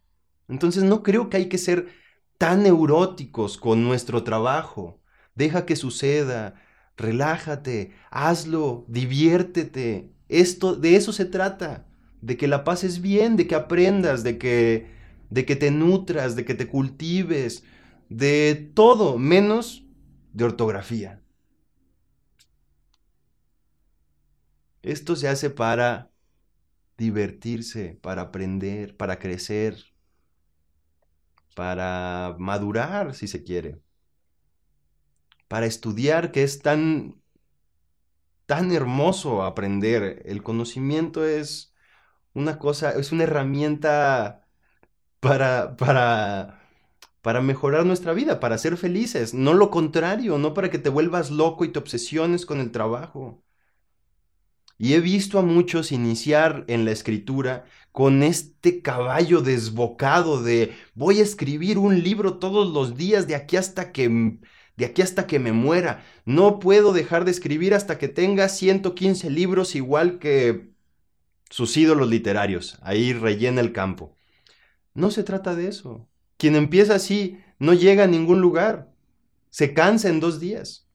Entonces 0.48 0.84
no 0.84 1.04
creo 1.04 1.30
que 1.30 1.38
hay 1.38 1.50
que 1.50 1.58
ser 1.58 1.88
tan 2.38 2.64
neuróticos 2.64 3.58
con 3.58 3.84
nuestro 3.84 4.24
trabajo. 4.24 5.02
Deja 5.36 5.66
que 5.66 5.76
suceda, 5.76 6.56
relájate, 6.98 7.94
hazlo, 8.10 8.86
diviértete. 8.88 10.12
Esto 10.30 10.76
de 10.76 10.96
eso 10.96 11.14
se 11.14 11.26
trata, 11.26 11.88
de 12.22 12.38
que 12.38 12.48
la 12.48 12.64
pases 12.64 13.02
bien, 13.02 13.36
de 13.36 13.48
que 13.48 13.56
aprendas, 13.56 14.24
de 14.24 14.38
que 14.38 15.02
de 15.32 15.46
que 15.46 15.56
te 15.56 15.72
nutras, 15.72 16.36
de 16.36 16.46
que 16.46 16.54
te 16.54 16.68
cultives, 16.68 17.64
de 18.10 18.72
todo 18.76 19.18
menos 19.18 19.88
de 20.34 20.44
ortografía. 20.44 21.21
Esto 24.84 25.16
se 25.16 25.28
hace 25.28 25.50
para 25.50 26.12
divertirse, 26.98 28.00
para 28.02 28.24
aprender, 28.24 28.96
para 28.98 29.20
crecer, 29.20 29.78
para 31.56 32.36
madurar, 32.40 33.14
si 33.16 33.28
se 33.28 33.44
quiere, 33.44 33.82
para 35.48 35.66
estudiar, 35.66 36.32
que 36.32 36.44
es 36.44 36.62
tan, 36.62 37.22
tan 38.46 38.72
hermoso 38.72 39.44
aprender. 39.44 40.22
El 40.26 40.44
conocimiento 40.44 41.26
es 41.26 41.74
una 42.34 42.60
cosa, 42.60 42.92
es 42.92 43.12
una 43.12 43.24
herramienta 43.24 44.48
para, 45.22 45.76
para 45.78 46.62
para 47.22 47.42
mejorar 47.42 47.86
nuestra 47.86 48.14
vida, 48.14 48.40
para 48.40 48.58
ser 48.58 48.78
felices, 48.78 49.34
no 49.34 49.54
lo 49.54 49.70
contrario, 49.72 50.38
no 50.38 50.54
para 50.54 50.70
que 50.72 50.80
te 50.80 50.90
vuelvas 50.90 51.32
loco 51.32 51.66
y 51.66 51.70
te 51.72 51.80
obsesiones 51.80 52.46
con 52.46 52.60
el 52.60 52.72
trabajo. 52.72 53.44
Y 54.84 54.96
he 54.96 55.00
visto 55.00 55.38
a 55.38 55.44
muchos 55.44 55.92
iniciar 55.92 56.66
en 56.68 56.86
la 56.86 56.92
escritura 56.92 57.66
con 57.92 58.24
este 58.24 58.82
caballo 58.82 59.42
desbocado 59.42 60.42
de 60.42 60.74
voy 60.96 61.20
a 61.20 61.22
escribir 61.22 61.78
un 61.78 62.02
libro 62.02 62.40
todos 62.40 62.74
los 62.74 62.98
días 62.98 63.28
de 63.28 63.36
aquí 63.36 63.58
hasta 63.58 63.92
que 63.92 64.40
de 64.78 64.86
aquí 64.86 65.04
hasta 65.04 65.28
que 65.28 65.38
me 65.38 65.52
muera. 65.52 66.04
No 66.26 66.58
puedo 66.58 66.94
dejar 66.94 67.26
de 67.26 67.32
escribir 67.32 67.76
hasta 67.76 68.00
que 68.00 68.08
tenga 68.08 68.50
115 68.50 69.30
libros 69.30 69.76
igual 69.76 70.18
que 70.18 70.72
sus 71.52 71.78
ídolos 71.78 72.10
literarios. 72.10 72.80
Ahí 72.82 73.14
rellena 73.14 73.62
el 73.62 73.74
campo. 73.74 74.18
No 74.96 75.12
se 75.12 75.22
trata 75.22 75.54
de 75.54 75.68
eso. 75.68 76.10
Quien 76.38 76.56
empieza 76.56 76.96
así 76.96 77.38
no 77.60 77.76
llega 77.76 78.06
a 78.06 78.08
ningún 78.08 78.42
lugar. 78.42 78.92
Se 79.52 79.76
cansa 79.76 80.10
en 80.10 80.20
dos 80.20 80.40
días. 80.40 80.88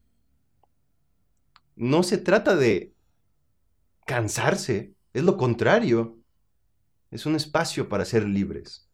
No 1.77 2.03
se 2.03 2.17
trata 2.17 2.57
de 2.57 2.96
cansarse, 4.07 4.95
es 5.13 5.23
lo 5.23 5.37
contrario. 5.37 6.17
Es 7.11 7.27
un 7.27 7.35
espacio 7.35 7.89
para 7.89 8.05
ser 8.05 8.27
libres, 8.27 8.89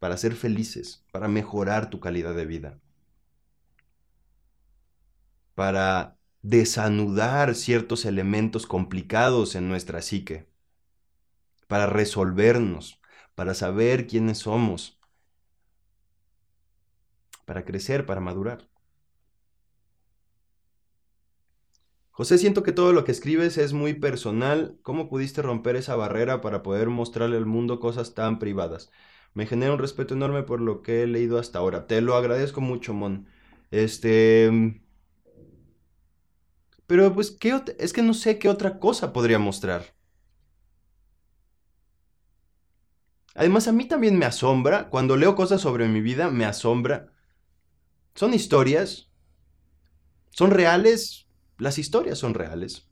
para 0.00 0.16
ser 0.16 0.34
felices, 0.34 1.04
para 1.12 1.28
mejorar 1.28 1.90
tu 1.90 2.00
calidad 2.00 2.34
de 2.34 2.46
vida, 2.46 2.80
para 5.54 6.18
desanudar 6.42 7.54
ciertos 7.54 8.04
elementos 8.04 8.66
complicados 8.66 9.54
en 9.54 9.68
nuestra 9.68 10.02
psique, 10.02 10.48
para 11.68 11.86
resolvernos, 11.86 13.00
para 13.34 13.54
saber 13.54 14.06
quiénes 14.06 14.38
somos, 14.38 14.98
para 17.44 17.64
crecer, 17.64 18.06
para 18.06 18.20
madurar. 18.20 18.71
José, 22.12 22.36
siento 22.38 22.62
que 22.62 22.72
todo 22.72 22.92
lo 22.92 23.04
que 23.04 23.12
escribes 23.12 23.56
es 23.58 23.72
muy 23.72 23.94
personal. 23.94 24.78
¿Cómo 24.82 25.08
pudiste 25.08 25.40
romper 25.42 25.76
esa 25.76 25.96
barrera 25.96 26.40
para 26.42 26.62
poder 26.62 26.88
mostrarle 26.88 27.36
al 27.38 27.46
mundo 27.46 27.80
cosas 27.80 28.14
tan 28.14 28.38
privadas? 28.38 28.90
Me 29.34 29.46
genera 29.46 29.72
un 29.72 29.78
respeto 29.78 30.14
enorme 30.14 30.42
por 30.42 30.60
lo 30.60 30.82
que 30.82 31.02
he 31.02 31.06
leído 31.06 31.38
hasta 31.38 31.58
ahora. 31.58 31.86
Te 31.86 32.00
lo 32.02 32.14
agradezco 32.16 32.60
mucho, 32.60 32.92
Mon. 32.94 33.26
Este... 33.70 34.80
Pero 36.86 37.12
pues, 37.14 37.30
¿qué 37.30 37.60
es 37.78 37.92
que 37.92 38.02
no 38.02 38.14
sé 38.14 38.38
qué 38.38 38.48
otra 38.48 38.78
cosa 38.78 39.12
podría 39.12 39.38
mostrar. 39.38 39.94
Además, 43.34 43.68
a 43.68 43.72
mí 43.72 43.86
también 43.86 44.18
me 44.18 44.26
asombra, 44.26 44.88
cuando 44.90 45.16
leo 45.16 45.34
cosas 45.34 45.60
sobre 45.62 45.88
mi 45.88 46.00
vida, 46.00 46.30
me 46.30 46.44
asombra. 46.44 47.12
Son 48.14 48.32
historias. 48.34 49.10
Son 50.30 50.50
reales. 50.50 51.21
Las 51.62 51.78
historias 51.78 52.18
son 52.18 52.34
reales. 52.34 52.88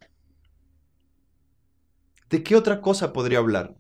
¿De 2.28 2.44
qué 2.44 2.54
otra 2.54 2.80
cosa 2.80 3.12
podría 3.12 3.38
hablar? 3.38 3.76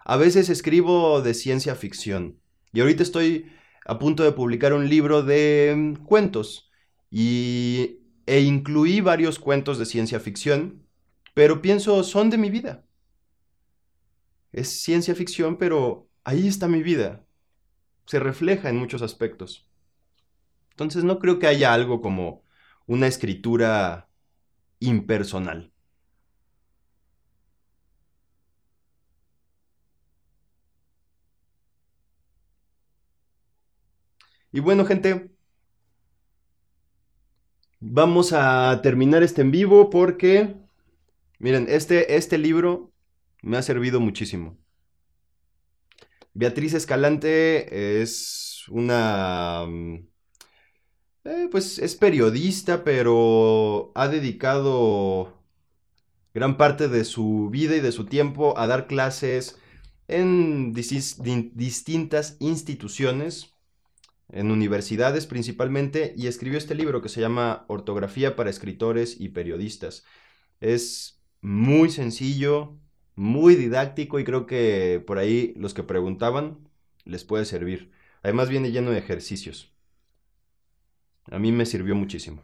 A 0.00 0.16
veces 0.16 0.48
escribo 0.48 1.22
de 1.22 1.32
ciencia 1.32 1.76
ficción. 1.76 2.40
Y 2.72 2.80
ahorita 2.80 3.04
estoy 3.04 3.52
a 3.86 4.00
punto 4.00 4.24
de 4.24 4.32
publicar 4.32 4.72
un 4.72 4.88
libro 4.88 5.22
de 5.22 5.74
mm, 5.76 6.04
cuentos. 6.06 6.72
Y 7.08 8.00
e 8.26 8.40
incluí 8.40 9.00
varios 9.00 9.38
cuentos 9.38 9.78
de 9.78 9.86
ciencia 9.86 10.18
ficción, 10.18 10.88
pero 11.32 11.62
pienso, 11.62 12.02
son 12.02 12.30
de 12.30 12.38
mi 12.38 12.50
vida. 12.50 12.84
Es 14.50 14.82
ciencia 14.82 15.14
ficción, 15.14 15.56
pero 15.56 16.08
ahí 16.24 16.48
está 16.48 16.66
mi 16.66 16.82
vida. 16.82 17.24
Se 18.06 18.18
refleja 18.18 18.70
en 18.70 18.76
muchos 18.76 19.02
aspectos. 19.02 19.68
Entonces 20.70 21.04
no 21.04 21.20
creo 21.20 21.38
que 21.38 21.46
haya 21.46 21.72
algo 21.72 22.00
como 22.00 22.39
una 22.90 23.06
escritura 23.06 24.10
impersonal. 24.80 25.72
Y 34.50 34.58
bueno, 34.58 34.84
gente, 34.84 35.30
vamos 37.78 38.32
a 38.32 38.80
terminar 38.82 39.22
este 39.22 39.42
en 39.42 39.52
vivo 39.52 39.88
porque, 39.88 40.56
miren, 41.38 41.66
este, 41.68 42.16
este 42.16 42.38
libro 42.38 42.92
me 43.40 43.56
ha 43.56 43.62
servido 43.62 44.00
muchísimo. 44.00 44.58
Beatriz 46.34 46.74
Escalante 46.74 48.02
es 48.02 48.64
una... 48.68 49.64
Eh, 51.24 51.48
pues 51.50 51.78
es 51.78 51.96
periodista, 51.96 52.82
pero 52.84 53.92
ha 53.94 54.08
dedicado 54.08 55.38
gran 56.34 56.56
parte 56.56 56.88
de 56.88 57.04
su 57.04 57.50
vida 57.50 57.76
y 57.76 57.80
de 57.80 57.92
su 57.92 58.06
tiempo 58.06 58.56
a 58.58 58.66
dar 58.66 58.86
clases 58.86 59.58
en 60.08 60.72
distintas 60.72 62.36
instituciones 62.40 63.54
en 64.32 64.50
universidades 64.50 65.26
principalmente, 65.26 66.14
y 66.16 66.26
escribió 66.26 66.58
este 66.58 66.74
libro 66.74 67.02
que 67.02 67.08
se 67.08 67.20
llama 67.20 67.64
Ortografía 67.68 68.36
para 68.36 68.50
escritores 68.50 69.20
y 69.20 69.30
periodistas. 69.30 70.04
Es 70.60 71.20
muy 71.40 71.90
sencillo, 71.90 72.78
muy 73.14 73.56
didáctico 73.56 74.18
y 74.20 74.24
creo 74.24 74.46
que 74.46 75.02
por 75.06 75.18
ahí 75.18 75.52
los 75.56 75.74
que 75.74 75.82
preguntaban 75.82 76.68
les 77.04 77.24
puede 77.24 77.44
servir. 77.44 77.92
Además 78.22 78.48
viene 78.48 78.72
lleno 78.72 78.90
de 78.90 78.98
ejercicios. 78.98 79.72
A 81.30 81.38
mí 81.38 81.52
me 81.52 81.64
sirvió 81.64 81.94
muchísimo. 81.94 82.42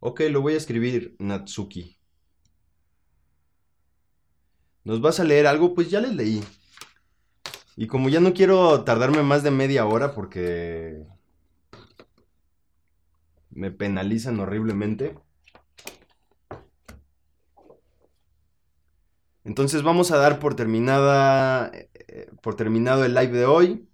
Ok, 0.00 0.20
lo 0.30 0.40
voy 0.42 0.54
a 0.54 0.56
escribir, 0.58 1.16
Natsuki. 1.18 1.98
¿Nos 4.84 5.00
vas 5.00 5.18
a 5.18 5.24
leer 5.24 5.46
algo? 5.46 5.74
Pues 5.74 5.90
ya 5.90 6.00
les 6.00 6.14
leí. 6.14 6.44
Y 7.76 7.86
como 7.88 8.08
ya 8.08 8.20
no 8.20 8.32
quiero 8.32 8.84
tardarme 8.84 9.22
más 9.22 9.42
de 9.42 9.50
media 9.50 9.86
hora 9.86 10.14
porque 10.14 11.04
me 13.50 13.70
penalizan 13.70 14.38
horriblemente. 14.38 15.18
Entonces 19.46 19.84
vamos 19.84 20.10
a 20.10 20.16
dar 20.16 20.40
por 20.40 20.56
terminada 20.56 21.70
eh, 21.72 22.28
por 22.42 22.56
terminado 22.56 23.04
el 23.04 23.14
live 23.14 23.38
de 23.38 23.44
hoy. 23.44 23.88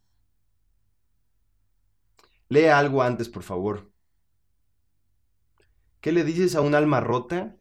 Lea 2.49 2.79
algo 2.79 3.03
antes, 3.03 3.29
por 3.29 3.43
favor. 3.43 3.93
¿Qué 6.01 6.11
le 6.11 6.25
dices 6.25 6.55
a 6.55 6.63
un 6.63 6.75
alma 6.75 7.01
rota? 7.01 7.55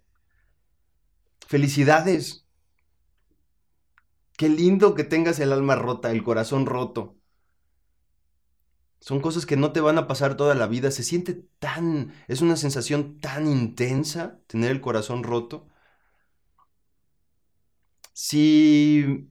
Felicidades. 1.46 2.48
Qué 4.38 4.48
lindo 4.48 4.96
que 4.96 5.04
tengas 5.04 5.40
el 5.40 5.52
alma 5.52 5.76
rota, 5.76 6.12
el 6.12 6.24
corazón 6.24 6.66
roto. 6.66 7.18
Son 9.02 9.20
cosas 9.20 9.46
que 9.46 9.58
no 9.58 9.74
te 9.74 9.82
van 9.82 9.98
a 9.98 10.08
pasar 10.08 10.38
toda 10.38 10.56
la 10.56 10.68
vida. 10.68 10.92
Se 10.92 11.04
siente 11.04 11.46
tan, 11.60 12.14
es 12.30 12.40
una 12.40 12.56
sensación 12.56 13.20
tan 13.20 13.48
intensa 13.48 14.40
tener 14.48 14.72
el 14.72 14.80
corazón 14.80 15.24
roto. 15.24 15.68
Si, 18.14 19.30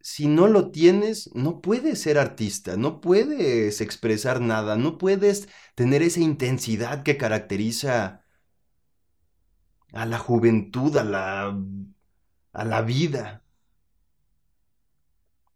si 0.00 0.26
no 0.28 0.46
lo 0.48 0.70
tienes, 0.70 1.30
no 1.34 1.60
puedes 1.60 2.00
ser 2.02 2.18
artista, 2.18 2.76
no 2.76 3.00
puedes 3.00 3.80
expresar 3.80 4.40
nada, 4.40 4.76
no 4.76 4.98
puedes 4.98 5.48
tener 5.74 6.02
esa 6.02 6.20
intensidad 6.20 7.02
que 7.02 7.16
caracteriza 7.16 8.24
a 9.92 10.06
la 10.06 10.18
juventud, 10.18 10.96
a 10.96 11.04
la, 11.04 11.58
a 12.52 12.64
la 12.64 12.82
vida. 12.82 13.44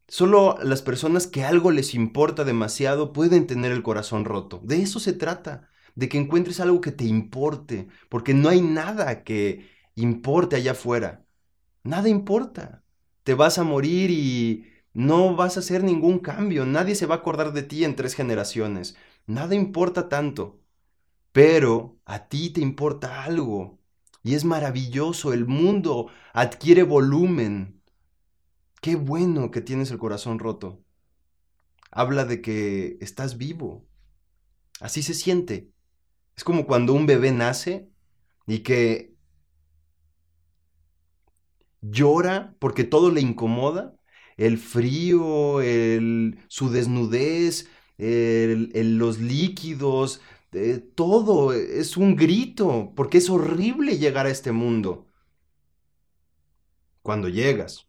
Solo 0.08 0.58
las 0.62 0.82
personas 0.82 1.26
que 1.26 1.44
algo 1.44 1.70
les 1.70 1.94
importa 1.94 2.44
demasiado 2.44 3.12
pueden 3.12 3.46
tener 3.46 3.72
el 3.72 3.82
corazón 3.82 4.24
roto. 4.24 4.60
De 4.64 4.82
eso 4.82 5.00
se 5.00 5.12
trata, 5.12 5.68
de 5.94 6.08
que 6.08 6.18
encuentres 6.18 6.60
algo 6.60 6.80
que 6.80 6.92
te 6.92 7.04
importe, 7.04 7.88
porque 8.08 8.34
no 8.34 8.48
hay 8.48 8.60
nada 8.60 9.24
que 9.24 9.70
importe 9.94 10.56
allá 10.56 10.72
afuera. 10.72 11.23
Nada 11.84 12.08
importa. 12.08 12.82
Te 13.22 13.34
vas 13.34 13.58
a 13.58 13.62
morir 13.62 14.10
y 14.10 14.66
no 14.92 15.36
vas 15.36 15.56
a 15.56 15.60
hacer 15.60 15.84
ningún 15.84 16.18
cambio. 16.18 16.66
Nadie 16.66 16.96
se 16.96 17.06
va 17.06 17.14
a 17.14 17.18
acordar 17.18 17.52
de 17.52 17.62
ti 17.62 17.84
en 17.84 17.94
tres 17.94 18.14
generaciones. 18.14 18.96
Nada 19.26 19.54
importa 19.54 20.08
tanto. 20.08 20.60
Pero 21.32 22.00
a 22.04 22.26
ti 22.28 22.50
te 22.50 22.60
importa 22.60 23.22
algo. 23.22 23.78
Y 24.24 24.34
es 24.34 24.44
maravilloso. 24.44 25.32
El 25.32 25.46
mundo 25.46 26.08
adquiere 26.32 26.82
volumen 26.82 27.74
Qué 28.84 28.96
bueno 28.96 29.50
que 29.50 29.62
tienes 29.62 29.90
el 29.92 29.96
corazón 29.96 30.38
roto. 30.38 30.84
Habla 31.90 32.26
de 32.26 32.42
que 32.42 32.98
estás 33.00 33.38
vivo. 33.38 33.88
Así 34.78 35.02
se 35.02 35.14
siente. 35.14 35.72
Es 36.36 36.44
como 36.44 36.66
cuando 36.66 36.92
un 36.92 37.06
bebé 37.06 37.32
nace 37.32 37.88
y 38.46 38.58
que 38.58 39.13
llora 41.90 42.56
porque 42.58 42.84
todo 42.84 43.10
le 43.10 43.20
incomoda. 43.20 43.94
El 44.36 44.58
frío, 44.58 45.58
su 46.48 46.70
desnudez, 46.70 47.68
los 47.98 49.18
líquidos, 49.20 50.20
todo 50.94 51.52
es 51.52 51.96
un 51.96 52.16
grito 52.16 52.92
porque 52.96 53.18
es 53.18 53.30
horrible 53.30 53.98
llegar 53.98 54.26
a 54.26 54.30
este 54.30 54.52
mundo. 54.52 55.08
Cuando 57.02 57.28
llegas, 57.28 57.86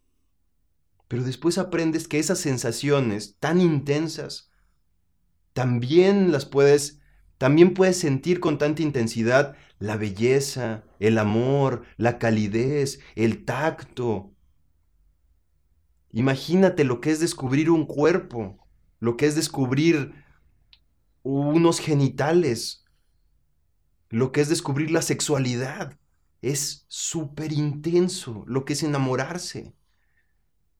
pero 1.07 1.23
después 1.23 1.57
aprendes 1.57 2.07
que 2.07 2.19
esas 2.19 2.39
sensaciones 2.39 3.37
tan 3.39 3.61
intensas 3.61 4.51
también 5.53 6.31
las 6.33 6.45
puedes, 6.45 6.99
también 7.37 7.73
puedes 7.73 7.99
sentir 7.99 8.39
con 8.39 8.57
tanta 8.57 8.81
intensidad 8.81 9.57
la 9.79 9.97
belleza, 9.97 10.83
el 10.99 11.17
amor, 11.17 11.85
la 11.97 12.17
calidez, 12.17 12.99
el 13.15 13.43
tacto. 13.43 14.33
Imagínate 16.11 16.85
lo 16.85 17.01
que 17.01 17.11
es 17.11 17.19
descubrir 17.19 17.69
un 17.69 17.85
cuerpo, 17.85 18.57
lo 18.99 19.17
que 19.17 19.25
es 19.25 19.35
descubrir 19.35 20.13
unos 21.23 21.79
genitales, 21.79 22.85
lo 24.09 24.31
que 24.31 24.41
es 24.41 24.47
descubrir 24.47 24.91
la 24.91 25.01
sexualidad. 25.01 25.99
Es 26.41 26.85
súper 26.87 27.51
intenso 27.51 28.45
lo 28.47 28.63
que 28.63 28.73
es 28.73 28.83
enamorarse. 28.83 29.75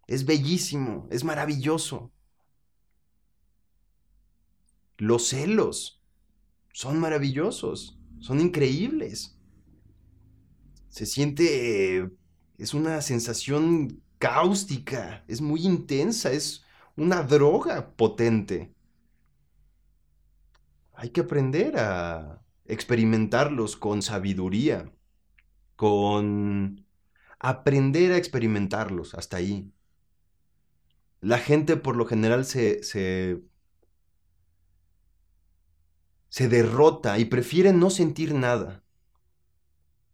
Es 0.07 0.25
bellísimo, 0.25 1.07
es 1.11 1.23
maravilloso. 1.23 2.13
Los 4.97 5.27
celos 5.29 5.94
son 6.75 6.99
maravillosos, 6.99 7.97
son 8.19 8.41
increíbles. 8.41 9.39
Se 10.89 11.05
siente, 11.05 12.11
es 12.57 12.73
una 12.73 13.01
sensación 13.01 14.03
cáustica, 14.17 15.23
es 15.29 15.39
muy 15.39 15.61
intensa, 15.65 16.33
es 16.33 16.65
una 16.97 17.23
droga 17.23 17.95
potente. 17.95 18.73
hay 20.93 21.11
que 21.11 21.21
aprender 21.21 21.77
a 21.77 22.41
experimentarlos 22.65 23.77
con 23.77 24.01
sabiduría, 24.01 24.91
con 25.77 26.85
aprender 27.39 28.11
a 28.11 28.17
experimentarlos 28.17 29.13
hasta 29.13 29.37
ahí. 29.37 29.71
La 31.21 31.37
gente 31.39 31.77
por 31.77 31.95
lo 31.95 32.05
general 32.05 32.43
se, 32.45 32.83
se, 32.83 33.41
se 36.29 36.47
derrota 36.49 37.17
y 37.19 37.25
prefiere 37.25 37.73
no 37.73 37.89
sentir 37.89 38.33
nada. 38.33 38.83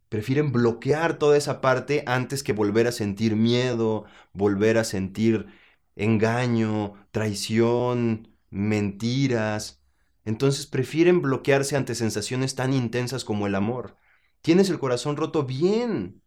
Prefieren 0.09 0.51
bloquear 0.51 1.17
toda 1.17 1.37
esa 1.37 1.61
parte 1.61 2.03
antes 2.05 2.43
que 2.43 2.53
volver 2.53 2.87
a 2.87 2.91
sentir 2.91 3.35
miedo, 3.35 4.05
volver 4.33 4.77
a 4.77 4.83
sentir 4.83 5.47
engaño, 5.95 6.93
traición, 7.11 8.35
mentiras. 8.49 9.81
Entonces 10.25 10.67
prefieren 10.67 11.21
bloquearse 11.21 11.77
ante 11.77 11.95
sensaciones 11.95 12.55
tan 12.55 12.73
intensas 12.73 13.23
como 13.23 13.47
el 13.47 13.55
amor. 13.55 13.95
Tienes 14.41 14.69
el 14.69 14.79
corazón 14.79 15.17
roto 15.17 15.43
bien. 15.43 16.21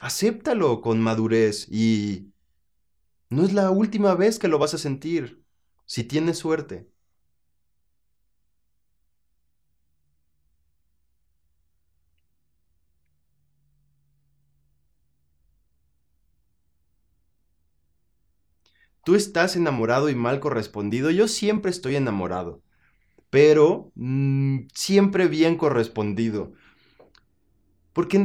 Acéptalo 0.00 0.80
con 0.80 1.00
madurez 1.00 1.68
y 1.70 2.32
no 3.28 3.44
es 3.44 3.52
la 3.52 3.70
última 3.70 4.14
vez 4.14 4.38
que 4.38 4.48
lo 4.48 4.58
vas 4.58 4.74
a 4.74 4.78
sentir, 4.78 5.39
si 5.90 6.04
tienes 6.04 6.38
suerte. 6.38 6.88
Tú 19.02 19.16
estás 19.16 19.56
enamorado 19.56 20.08
y 20.10 20.14
mal 20.14 20.38
correspondido. 20.38 21.10
Yo 21.10 21.26
siempre 21.26 21.72
estoy 21.72 21.96
enamorado, 21.96 22.62
pero 23.30 23.92
mm, 23.96 24.68
siempre 24.74 25.28
bien 25.28 25.56
correspondido. 25.56 26.52
Porque 27.92 28.16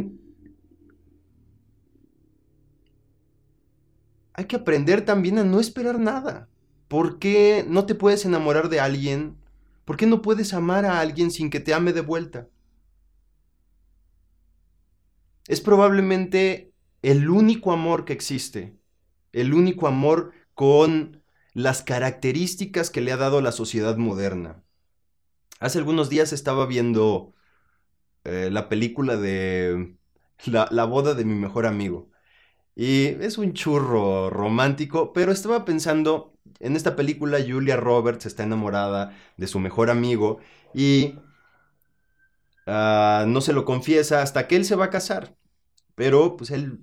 hay 4.33 4.45
que 4.45 4.55
aprender 4.55 5.03
también 5.03 5.39
a 5.39 5.43
no 5.43 5.59
esperar 5.59 5.99
nada. 5.99 6.47
¿Por 6.87 7.19
qué 7.19 7.65
no 7.67 7.85
te 7.85 7.95
puedes 7.95 8.25
enamorar 8.25 8.69
de 8.69 8.79
alguien? 8.79 9.37
¿Por 9.85 9.97
qué 9.97 10.05
no 10.05 10.21
puedes 10.21 10.53
amar 10.53 10.85
a 10.85 10.99
alguien 10.99 11.31
sin 11.31 11.49
que 11.49 11.59
te 11.59 11.73
ame 11.73 11.93
de 11.93 12.01
vuelta? 12.01 12.47
Es 15.47 15.61
probablemente 15.61 16.73
el 17.01 17.29
único 17.29 17.71
amor 17.71 18.05
que 18.05 18.13
existe, 18.13 18.77
el 19.31 19.53
único 19.53 19.87
amor 19.87 20.33
con 20.53 21.23
las 21.53 21.83
características 21.83 22.89
que 22.89 23.01
le 23.01 23.11
ha 23.11 23.17
dado 23.17 23.41
la 23.41 23.51
sociedad 23.51 23.97
moderna. 23.97 24.63
Hace 25.59 25.77
algunos 25.79 26.09
días 26.09 26.33
estaba 26.33 26.65
viendo 26.65 27.33
eh, 28.23 28.49
la 28.51 28.69
película 28.69 29.17
de 29.17 29.95
la, 30.45 30.67
la 30.71 30.85
boda 30.85 31.13
de 31.13 31.25
mi 31.25 31.35
mejor 31.35 31.65
amigo. 31.65 32.09
Y 32.75 33.07
es 33.23 33.37
un 33.37 33.53
churro 33.53 34.29
romántico, 34.29 35.13
pero 35.13 35.31
estaba 35.31 35.65
pensando, 35.65 36.34
en 36.59 36.75
esta 36.75 36.95
película 36.95 37.39
Julia 37.45 37.75
Roberts 37.75 38.25
está 38.25 38.43
enamorada 38.43 39.15
de 39.37 39.47
su 39.47 39.59
mejor 39.59 39.89
amigo 39.89 40.39
y 40.73 41.15
ah, 42.67 43.25
no 43.27 43.41
se 43.41 43.53
lo 43.53 43.65
confiesa 43.65 44.21
hasta 44.21 44.47
que 44.47 44.55
él 44.55 44.65
se 44.65 44.75
va 44.75 44.85
a 44.85 44.89
casar, 44.89 45.35
pero 45.95 46.37
pues 46.37 46.51
él 46.51 46.79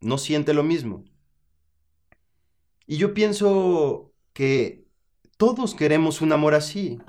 no 0.00 0.18
siente 0.18 0.54
lo 0.54 0.62
mismo. 0.62 1.04
Y 2.86 2.98
yo 2.98 3.14
pienso 3.14 4.12
que 4.32 4.86
todos 5.36 5.74
queremos 5.74 6.20
un 6.20 6.32
amor 6.32 6.54
así, 6.54 7.00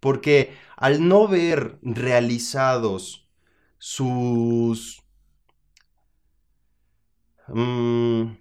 porque 0.00 0.54
al 0.76 1.06
no 1.06 1.28
ver 1.28 1.78
realizados 1.82 3.28
sus 3.78 5.02
Mm, 7.48 8.36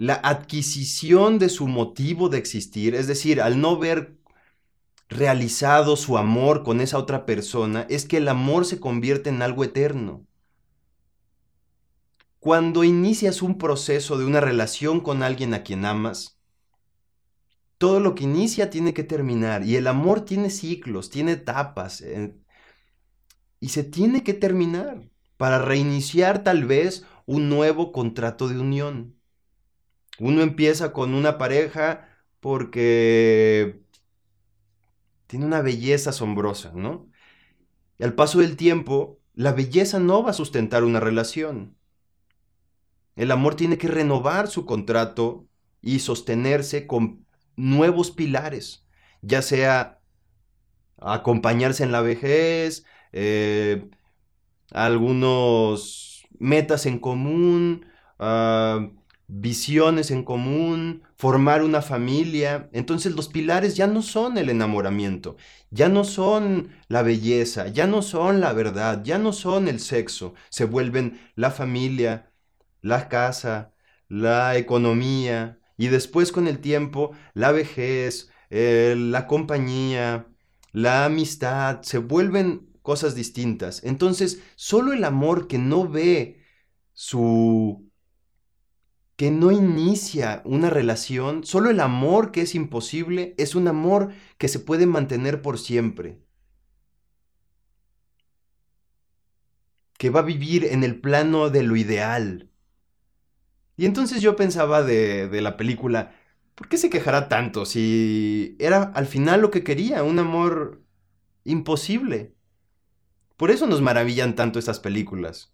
la 0.00 0.14
adquisición 0.14 1.38
de 1.38 1.50
su 1.50 1.68
motivo 1.68 2.30
de 2.30 2.38
existir, 2.38 2.94
es 2.94 3.06
decir, 3.06 3.42
al 3.42 3.60
no 3.60 3.78
ver 3.78 4.16
realizado 5.10 5.94
su 5.94 6.16
amor 6.16 6.62
con 6.62 6.80
esa 6.80 6.96
otra 6.96 7.26
persona, 7.26 7.84
es 7.90 8.06
que 8.06 8.16
el 8.16 8.28
amor 8.28 8.64
se 8.64 8.80
convierte 8.80 9.28
en 9.28 9.42
algo 9.42 9.62
eterno. 9.62 10.26
Cuando 12.38 12.82
inicias 12.82 13.42
un 13.42 13.58
proceso 13.58 14.16
de 14.16 14.24
una 14.24 14.40
relación 14.40 15.00
con 15.00 15.22
alguien 15.22 15.52
a 15.52 15.64
quien 15.64 15.84
amas, 15.84 16.40
todo 17.76 18.00
lo 18.00 18.14
que 18.14 18.24
inicia 18.24 18.70
tiene 18.70 18.94
que 18.94 19.04
terminar 19.04 19.64
y 19.64 19.76
el 19.76 19.86
amor 19.86 20.22
tiene 20.22 20.48
ciclos, 20.48 21.10
tiene 21.10 21.32
etapas 21.32 22.00
eh, 22.00 22.34
y 23.60 23.68
se 23.68 23.84
tiene 23.84 24.24
que 24.24 24.32
terminar 24.32 25.10
para 25.36 25.58
reiniciar 25.58 26.42
tal 26.42 26.64
vez 26.64 27.04
un 27.26 27.50
nuevo 27.50 27.92
contrato 27.92 28.48
de 28.48 28.58
unión. 28.58 29.19
Uno 30.20 30.42
empieza 30.42 30.92
con 30.92 31.14
una 31.14 31.38
pareja 31.38 32.08
porque 32.40 33.82
tiene 35.26 35.46
una 35.46 35.62
belleza 35.62 36.10
asombrosa, 36.10 36.72
¿no? 36.74 37.08
Y 37.98 38.04
al 38.04 38.14
paso 38.14 38.40
del 38.40 38.56
tiempo, 38.56 39.18
la 39.34 39.52
belleza 39.52 39.98
no 39.98 40.22
va 40.22 40.30
a 40.30 40.34
sustentar 40.34 40.84
una 40.84 41.00
relación. 41.00 41.76
El 43.16 43.30
amor 43.30 43.54
tiene 43.54 43.78
que 43.78 43.88
renovar 43.88 44.48
su 44.48 44.66
contrato 44.66 45.46
y 45.80 46.00
sostenerse 46.00 46.86
con 46.86 47.26
nuevos 47.56 48.10
pilares, 48.10 48.86
ya 49.22 49.40
sea 49.40 50.00
acompañarse 50.98 51.82
en 51.82 51.92
la 51.92 52.02
vejez, 52.02 52.84
eh, 53.12 53.88
algunos 54.70 56.26
metas 56.38 56.84
en 56.84 56.98
común, 56.98 57.86
ah, 58.18 58.90
visiones 59.32 60.10
en 60.10 60.24
común, 60.24 61.02
formar 61.16 61.62
una 61.62 61.82
familia. 61.82 62.68
Entonces 62.72 63.14
los 63.14 63.28
pilares 63.28 63.76
ya 63.76 63.86
no 63.86 64.02
son 64.02 64.38
el 64.38 64.50
enamoramiento, 64.50 65.36
ya 65.70 65.88
no 65.88 66.04
son 66.04 66.70
la 66.88 67.02
belleza, 67.02 67.68
ya 67.68 67.86
no 67.86 68.02
son 68.02 68.40
la 68.40 68.52
verdad, 68.52 69.02
ya 69.04 69.18
no 69.18 69.32
son 69.32 69.68
el 69.68 69.80
sexo, 69.80 70.34
se 70.48 70.64
vuelven 70.64 71.20
la 71.36 71.50
familia, 71.50 72.32
la 72.82 73.08
casa, 73.08 73.72
la 74.08 74.56
economía 74.56 75.58
y 75.76 75.88
después 75.88 76.32
con 76.32 76.46
el 76.48 76.58
tiempo 76.58 77.12
la 77.34 77.52
vejez, 77.52 78.30
eh, 78.50 78.94
la 78.98 79.26
compañía, 79.26 80.26
la 80.72 81.04
amistad, 81.06 81.82
se 81.82 81.98
vuelven 81.98 82.68
cosas 82.82 83.14
distintas. 83.14 83.84
Entonces, 83.84 84.42
solo 84.56 84.92
el 84.92 85.04
amor 85.04 85.46
que 85.46 85.58
no 85.58 85.88
ve 85.88 86.42
su... 86.92 87.89
que 89.20 89.30
no 89.30 89.52
inicia 89.52 90.40
una 90.46 90.70
relación, 90.70 91.44
solo 91.44 91.68
el 91.68 91.80
amor 91.80 92.32
que 92.32 92.40
es 92.40 92.54
imposible 92.54 93.34
es 93.36 93.54
un 93.54 93.68
amor 93.68 94.14
que 94.38 94.48
se 94.48 94.58
puede 94.58 94.86
mantener 94.86 95.42
por 95.42 95.58
siempre. 95.58 96.22
que 99.98 100.08
va 100.08 100.20
a 100.20 100.22
vivir 100.22 100.64
en 100.64 100.84
el 100.84 100.98
plano 100.98 101.50
de 101.50 101.62
lo 101.62 101.76
ideal. 101.76 102.48
Y 103.76 103.84
entonces 103.84 104.22
yo 104.22 104.36
pensaba 104.36 104.82
de, 104.82 105.28
de, 105.28 105.42
la 105.42 105.58
película, 105.58 106.14
¿por 106.54 106.70
qué 106.70 106.78
se 106.78 106.88
quejará 106.88 107.28
tanto 107.28 107.66
si 107.66 108.56
era 108.58 108.84
al 108.84 109.04
final 109.04 109.42
lo 109.42 109.50
que 109.50 109.62
quería, 109.62 110.02
un 110.02 110.18
amor 110.18 110.80
imposible? 111.44 112.32
Por 113.36 113.50
eso 113.50 113.66
nos 113.66 113.82
maravillan 113.82 114.34
tanto 114.34 114.58
estas 114.58 114.80
películas. 114.80 115.52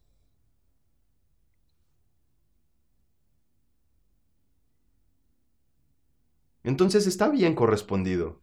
Entonces 6.66 7.06
está 7.06 7.28
bien 7.28 7.54
correspondido. 7.54 8.40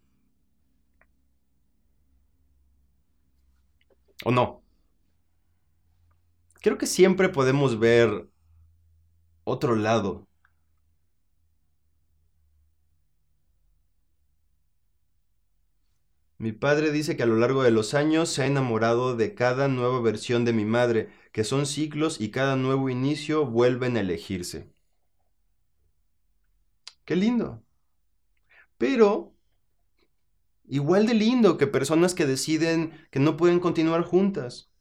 ¿O 4.25 4.31
no? 4.31 4.63
Creo 6.61 6.77
que 6.77 6.87
siempre 6.87 7.27
podemos 7.29 7.77
ver 7.79 8.29
otro 9.43 9.75
lado 9.75 10.25
Mi 16.37 16.51
padre 16.51 16.91
dice 16.91 17.17
que 17.17 17.23
a 17.23 17.25
lo 17.25 17.37
largo 17.37 17.63
de 17.63 17.71
los 17.71 17.93
años 17.93 18.29
se 18.29 18.43
ha 18.43 18.47
enamorado 18.47 19.15
de 19.15 19.33
cada 19.33 19.67
nueva 19.69 20.01
versión 20.01 20.45
de 20.45 20.53
mi 20.53 20.65
madre, 20.65 21.09
que 21.31 21.43
son 21.43 21.65
ciclos 21.65 22.19
y 22.21 22.31
cada 22.31 22.55
nuevo 22.57 22.89
inicio 22.89 23.45
vuelven 23.45 23.97
a 23.97 24.01
elegirse. 24.01 24.69
Qué 27.05 27.15
lindo. 27.15 27.62
Pero, 28.83 29.33
igual 30.67 31.07
de 31.07 31.13
lindo 31.13 31.57
que 31.57 31.67
personas 31.67 32.13
que 32.13 32.25
deciden 32.25 32.91
que 33.11 33.19
no 33.21 33.37
pueden 33.37 33.61
continuar 33.61 34.03
juntas. 34.03 34.73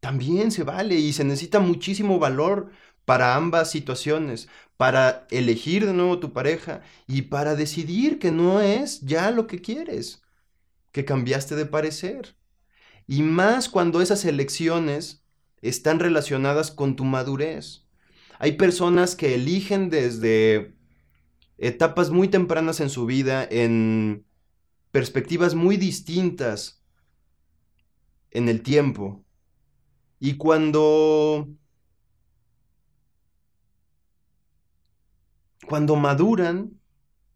También 0.00 0.50
se 0.50 0.64
vale 0.64 0.96
y 0.96 1.12
se 1.12 1.22
necesita 1.22 1.60
muchísimo 1.60 2.18
valor 2.18 2.72
para 3.04 3.36
ambas 3.36 3.70
situaciones, 3.70 4.48
para 4.76 5.28
elegir 5.30 5.86
de 5.86 5.92
nuevo 5.92 6.18
tu 6.18 6.32
pareja 6.32 6.82
y 7.06 7.22
para 7.22 7.54
decidir 7.54 8.18
que 8.18 8.32
no 8.32 8.60
es 8.60 9.02
ya 9.02 9.30
lo 9.30 9.46
que 9.46 9.60
quieres, 9.60 10.24
que 10.90 11.04
cambiaste 11.04 11.54
de 11.54 11.66
parecer. 11.66 12.34
Y 13.06 13.22
más 13.22 13.68
cuando 13.68 14.00
esas 14.02 14.24
elecciones 14.24 15.22
están 15.62 16.00
relacionadas 16.00 16.72
con 16.72 16.96
tu 16.96 17.04
madurez. 17.04 17.86
Hay 18.40 18.54
personas 18.54 19.14
que 19.14 19.36
eligen 19.36 19.90
desde 19.90 20.75
etapas 21.58 22.10
muy 22.10 22.28
tempranas 22.28 22.80
en 22.80 22.90
su 22.90 23.06
vida, 23.06 23.46
en 23.50 24.26
perspectivas 24.90 25.54
muy 25.54 25.76
distintas 25.76 26.82
en 28.30 28.48
el 28.48 28.62
tiempo. 28.62 29.24
Y 30.20 30.36
cuando 30.36 31.48
cuando 35.66 35.96
maduran, 35.96 36.80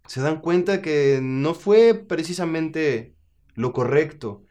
se 0.07 0.21
dan 0.21 0.41
cuenta 0.41 0.83
que 0.83 1.21
no 1.23 1.55
fue 1.55 1.95
precisamente 1.95 3.17
lo 3.55 3.73
correcto. 3.73 4.45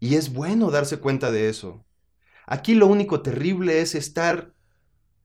Y 0.00 0.14
es 0.14 0.32
bueno 0.32 0.70
darse 0.70 0.98
cuenta 0.98 1.30
de 1.30 1.48
eso. 1.48 1.84
Aquí 2.46 2.74
lo 2.74 2.86
único 2.86 3.20
terrible 3.20 3.80
es 3.80 3.94
estar 3.94 4.54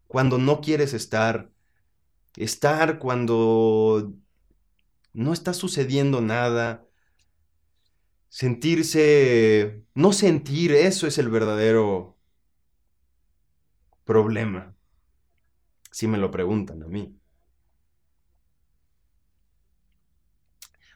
cuando 0.07 0.37
no 0.37 0.61
quieres 0.61 0.93
estar. 0.93 1.52
Estar 2.35 2.99
cuando 2.99 4.13
no 5.13 5.33
está 5.33 5.53
sucediendo 5.53 6.21
nada. 6.21 6.87
Sentirse... 8.29 9.85
No 9.93 10.11
sentir, 10.13 10.71
eso 10.71 11.05
es 11.07 11.17
el 11.17 11.29
verdadero 11.29 12.17
problema. 14.05 14.75
Si 15.91 16.07
me 16.07 16.17
lo 16.17 16.31
preguntan 16.31 16.81
a 16.83 16.87
mí. 16.87 17.15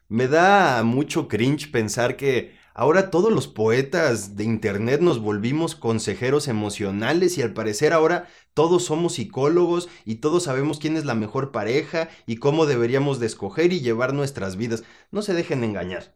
Me 0.09 0.27
da 0.27 0.83
mucho 0.83 1.27
cringe 1.27 1.69
pensar 1.71 2.15
que 2.17 2.56
ahora 2.77 3.09
todos 3.09 3.33
los 3.33 3.47
poetas 3.47 4.35
de 4.35 4.43
internet 4.43 5.01
nos 5.01 5.19
volvimos 5.19 5.73
consejeros 5.75 6.47
emocionales 6.47 7.37
y 7.37 7.41
al 7.41 7.51
parecer 7.51 7.91
ahora 7.91 8.29
todos 8.53 8.85
somos 8.85 9.15
psicólogos 9.15 9.89
y 10.05 10.15
todos 10.15 10.43
sabemos 10.43 10.77
quién 10.77 10.95
es 10.95 11.03
la 11.03 11.15
mejor 11.15 11.51
pareja 11.51 12.07
y 12.27 12.37
cómo 12.37 12.67
deberíamos 12.67 13.19
de 13.19 13.25
escoger 13.25 13.73
y 13.73 13.81
llevar 13.81 14.13
nuestras 14.13 14.57
vidas. 14.57 14.83
No 15.11 15.23
se 15.23 15.33
dejen 15.33 15.63
engañar. 15.63 16.15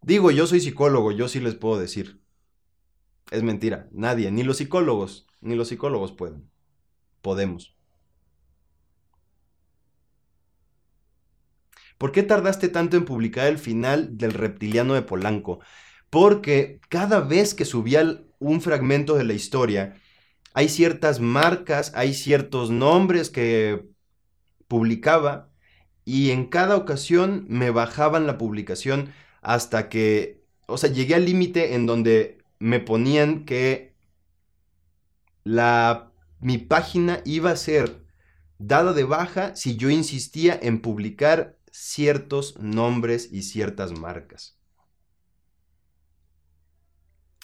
Digo, 0.00 0.30
yo 0.30 0.46
soy 0.46 0.60
psicólogo, 0.60 1.12
yo 1.12 1.28
sí 1.28 1.40
les 1.40 1.54
puedo 1.56 1.78
decir. 1.78 2.22
Es 3.30 3.42
mentira, 3.42 3.88
nadie, 3.92 4.30
ni 4.30 4.42
los 4.42 4.56
psicólogos, 4.56 5.26
ni 5.42 5.56
los 5.56 5.68
psicólogos 5.68 6.12
pueden. 6.12 6.50
Podemos. 7.20 7.76
¿Por 12.02 12.10
qué 12.10 12.24
tardaste 12.24 12.68
tanto 12.68 12.96
en 12.96 13.04
publicar 13.04 13.46
el 13.46 13.58
final 13.58 14.18
del 14.18 14.32
reptiliano 14.32 14.94
de 14.94 15.02
Polanco? 15.02 15.60
Porque 16.10 16.80
cada 16.88 17.20
vez 17.20 17.54
que 17.54 17.64
subía 17.64 18.24
un 18.40 18.60
fragmento 18.60 19.14
de 19.14 19.22
la 19.22 19.34
historia, 19.34 19.94
hay 20.52 20.68
ciertas 20.68 21.20
marcas, 21.20 21.92
hay 21.94 22.12
ciertos 22.14 22.72
nombres 22.72 23.30
que 23.30 23.84
publicaba 24.66 25.52
y 26.04 26.32
en 26.32 26.46
cada 26.46 26.74
ocasión 26.74 27.46
me 27.48 27.70
bajaban 27.70 28.26
la 28.26 28.36
publicación 28.36 29.12
hasta 29.40 29.88
que, 29.88 30.42
o 30.66 30.78
sea, 30.78 30.90
llegué 30.90 31.14
al 31.14 31.24
límite 31.24 31.76
en 31.76 31.86
donde 31.86 32.38
me 32.58 32.80
ponían 32.80 33.44
que 33.44 33.94
la, 35.44 36.10
mi 36.40 36.58
página 36.58 37.20
iba 37.24 37.52
a 37.52 37.56
ser 37.56 38.02
dada 38.58 38.92
de 38.92 39.04
baja 39.04 39.54
si 39.54 39.76
yo 39.76 39.88
insistía 39.88 40.58
en 40.60 40.82
publicar 40.82 41.61
ciertos 41.72 42.58
nombres 42.60 43.30
y 43.32 43.42
ciertas 43.42 43.98
marcas. 43.98 44.56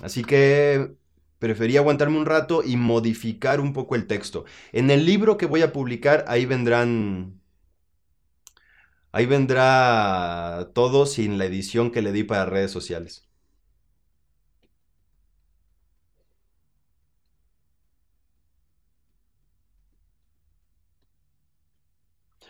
Así 0.00 0.22
que 0.24 0.94
preferí 1.38 1.76
aguantarme 1.76 2.18
un 2.18 2.26
rato 2.26 2.62
y 2.64 2.76
modificar 2.76 3.60
un 3.60 3.72
poco 3.72 3.96
el 3.96 4.06
texto. 4.06 4.44
En 4.72 4.90
el 4.90 5.04
libro 5.06 5.36
que 5.38 5.46
voy 5.46 5.62
a 5.62 5.72
publicar, 5.72 6.24
ahí 6.28 6.46
vendrán... 6.46 7.40
Ahí 9.12 9.26
vendrá 9.26 10.70
todo 10.74 11.06
sin 11.06 11.38
la 11.38 11.46
edición 11.46 11.90
que 11.90 12.02
le 12.02 12.12
di 12.12 12.24
para 12.24 12.46
redes 12.46 12.70
sociales. 12.70 13.27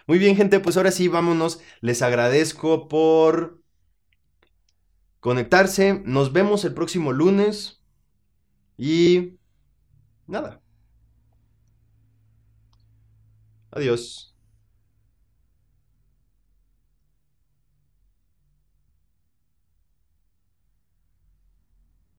Muy 0.08 0.18
bien, 0.18 0.34
gente, 0.36 0.58
pues 0.58 0.76
ahora 0.76 0.90
sí, 0.90 1.06
vámonos. 1.08 1.60
Les 1.82 2.02
agradezco 2.02 2.88
por 2.88 3.62
conectarse. 5.20 6.02
Nos 6.04 6.32
vemos 6.32 6.64
el 6.64 6.74
próximo 6.74 7.12
lunes. 7.12 7.80
Y 8.78 9.38
nada. 10.26 10.62
Adiós. 13.70 14.34